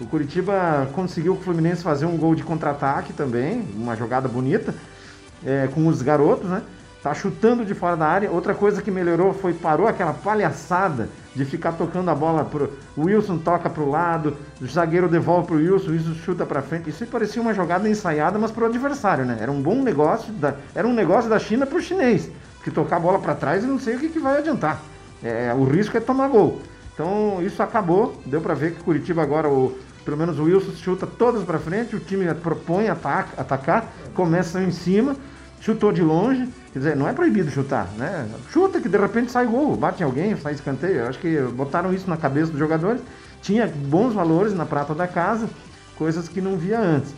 O 0.00 0.06
Curitiba 0.06 0.88
conseguiu 0.92 1.34
o 1.34 1.36
Fluminense 1.36 1.82
fazer 1.82 2.06
um 2.06 2.16
gol 2.16 2.34
de 2.34 2.42
contra-ataque 2.42 3.12
também, 3.12 3.64
uma 3.76 3.94
jogada 3.94 4.28
bonita, 4.28 4.74
é, 5.44 5.68
com 5.72 5.86
os 5.86 6.02
garotos, 6.02 6.50
né? 6.50 6.62
Tá 7.00 7.14
chutando 7.14 7.64
de 7.64 7.74
fora 7.74 7.96
da 7.96 8.06
área. 8.06 8.30
Outra 8.30 8.54
coisa 8.54 8.80
que 8.80 8.90
melhorou 8.90 9.34
foi 9.34 9.52
parou 9.52 9.86
aquela 9.86 10.14
palhaçada 10.14 11.08
de 11.34 11.44
ficar 11.44 11.72
tocando 11.72 12.10
a 12.10 12.14
bola 12.14 12.44
pro 12.44 12.72
o 12.96 13.02
Wilson 13.02 13.38
toca 13.38 13.68
pro 13.68 13.90
lado, 13.90 14.36
o 14.60 14.66
zagueiro 14.66 15.08
devolve 15.08 15.46
pro 15.46 15.56
Wilson, 15.56 15.88
o 15.88 15.92
Wilson 15.92 16.14
chuta 16.14 16.46
para 16.46 16.62
frente. 16.62 16.88
Isso 16.88 17.04
parecia 17.06 17.42
uma 17.42 17.52
jogada 17.52 17.88
ensaiada, 17.88 18.38
mas 18.38 18.50
pro 18.50 18.66
adversário, 18.66 19.24
né? 19.24 19.36
Era 19.38 19.52
um 19.52 19.60
bom 19.60 19.82
negócio, 19.82 20.32
da, 20.32 20.54
era 20.74 20.88
um 20.88 20.94
negócio 20.94 21.28
da 21.28 21.38
China 21.38 21.66
pro 21.66 21.80
chinês, 21.80 22.30
que 22.64 22.70
tocar 22.70 22.96
a 22.96 23.00
bola 23.00 23.18
para 23.18 23.34
trás 23.34 23.62
e 23.62 23.66
não 23.66 23.78
sei 23.78 23.96
o 23.96 24.00
que, 24.00 24.08
que 24.08 24.18
vai 24.18 24.38
adiantar. 24.38 24.80
É, 25.22 25.54
o 25.54 25.64
risco 25.64 25.96
é 25.96 26.00
tomar 26.00 26.28
gol. 26.28 26.62
Então 26.94 27.42
isso 27.42 27.62
acabou, 27.62 28.20
deu 28.24 28.40
para 28.40 28.54
ver 28.54 28.74
que 28.74 28.82
Curitiba 28.82 29.20
agora, 29.20 29.48
o, 29.48 29.76
pelo 30.04 30.16
menos 30.16 30.38
o 30.38 30.44
Wilson 30.44 30.72
chuta 30.72 31.06
todas 31.06 31.42
para 31.42 31.58
frente, 31.58 31.96
o 31.96 32.00
time 32.00 32.32
propõe 32.34 32.88
ataca, 32.88 33.40
atacar, 33.40 33.92
começa 34.14 34.62
em 34.62 34.70
cima, 34.70 35.16
chutou 35.60 35.92
de 35.92 36.02
longe, 36.02 36.48
quer 36.72 36.78
dizer, 36.78 36.96
não 36.96 37.08
é 37.08 37.12
proibido 37.12 37.50
chutar, 37.50 37.88
né? 37.98 38.28
Chuta 38.50 38.80
que 38.80 38.88
de 38.88 38.96
repente 38.96 39.32
sai 39.32 39.46
gol, 39.46 39.76
bate 39.76 40.02
em 40.02 40.04
alguém, 40.04 40.36
sai 40.36 40.54
escanteio. 40.54 41.00
Eu 41.00 41.08
acho 41.08 41.18
que 41.18 41.40
botaram 41.52 41.92
isso 41.92 42.08
na 42.08 42.16
cabeça 42.16 42.50
dos 42.50 42.60
jogadores. 42.60 43.02
Tinha 43.42 43.66
bons 43.66 44.14
valores 44.14 44.54
na 44.54 44.64
prata 44.64 44.94
da 44.94 45.08
casa, 45.08 45.48
coisas 45.96 46.28
que 46.28 46.40
não 46.40 46.56
via 46.56 46.78
antes. 46.78 47.12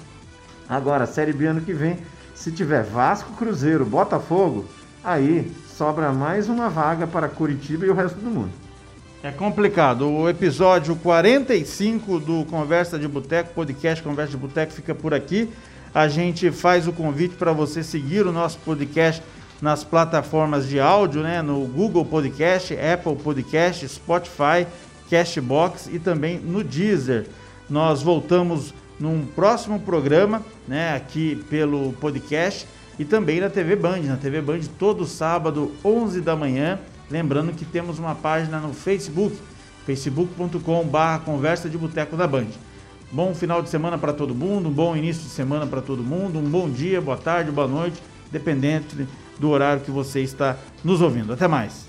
Agora, 0.69 1.07
Série 1.07 1.33
B 1.33 1.47
ano 1.47 1.61
que 1.61 1.73
vem, 1.73 1.99
se 2.35 2.51
tiver 2.51 2.83
Vasco, 2.83 3.33
Cruzeiro, 3.35 3.85
Botafogo, 3.85 4.65
aí 5.05 5.53
sobra 5.69 6.13
mais 6.13 6.49
uma 6.49 6.69
vaga 6.69 7.07
para 7.07 7.29
Curitiba 7.29 7.85
e 7.85 7.91
o 7.91 7.95
resto 7.95 8.19
do 8.19 8.31
mundo. 8.31 8.66
É 9.27 9.33
complicado. 9.33 10.09
O 10.09 10.29
episódio 10.29 10.95
45 10.95 12.21
do 12.21 12.45
Conversa 12.45 12.97
de 12.97 13.09
Boteco, 13.09 13.53
podcast 13.55 14.01
Conversa 14.01 14.31
de 14.31 14.37
Boteco, 14.37 14.73
fica 14.73 14.95
por 14.95 15.13
aqui. 15.13 15.51
A 15.93 16.07
gente 16.07 16.53
faz 16.53 16.87
o 16.87 16.93
convite 16.93 17.35
para 17.35 17.51
você 17.51 17.83
seguir 17.83 18.25
o 18.25 18.31
nosso 18.31 18.57
podcast 18.59 19.21
nas 19.61 19.83
plataformas 19.83 20.69
de 20.69 20.79
áudio, 20.79 21.25
né? 21.25 21.43
No 21.43 21.67
Google 21.67 22.05
Podcast, 22.05 22.73
Apple 22.79 23.17
Podcast, 23.17 23.89
Spotify, 23.89 24.65
Cashbox 25.11 25.89
e 25.93 25.99
também 25.99 26.39
no 26.39 26.63
Deezer. 26.63 27.27
Nós 27.69 28.03
voltamos 28.03 28.73
num 29.01 29.27
próximo 29.27 29.81
programa, 29.81 30.41
né? 30.69 30.95
Aqui 30.95 31.45
pelo 31.51 31.93
podcast 31.95 32.65
e 32.97 33.05
também 33.05 33.41
na 33.41 33.51
TV 33.51 33.75
Band. 33.75 34.03
Na 34.03 34.17
TV 34.17 34.41
Band 34.41 34.61
todo 34.79 35.05
sábado, 35.05 35.73
11 35.85 36.21
da 36.21 36.37
manhã 36.37 36.79
Lembrando 37.11 37.53
que 37.53 37.65
temos 37.65 37.99
uma 37.99 38.15
página 38.15 38.59
no 38.59 38.75
Facebook, 38.75 39.37
facebook.com.br 39.85 41.25
Conversa 41.25 41.69
de 41.69 41.79
Boteco 41.79 42.17
da 42.17 42.27
Band. 42.27 42.49
Bom 43.13 43.35
final 43.35 43.63
de 43.63 43.69
semana 43.69 43.97
para 43.97 44.13
todo 44.13 44.35
mundo, 44.35 44.69
um 44.69 44.73
bom 44.73 44.97
início 44.97 45.23
de 45.23 45.29
semana 45.29 45.67
para 45.67 45.81
todo 45.81 46.03
mundo, 46.03 46.41
um 46.41 46.51
bom 46.51 46.69
dia, 46.69 47.01
boa 47.01 47.17
tarde, 47.17 47.53
boa 47.53 47.69
noite, 47.69 48.03
dependente 48.33 49.07
do 49.39 49.51
horário 49.51 49.83
que 49.83 49.91
você 49.91 50.21
está 50.21 50.57
nos 50.83 51.01
ouvindo. 51.01 51.33
Até 51.33 51.47
mais. 51.47 51.86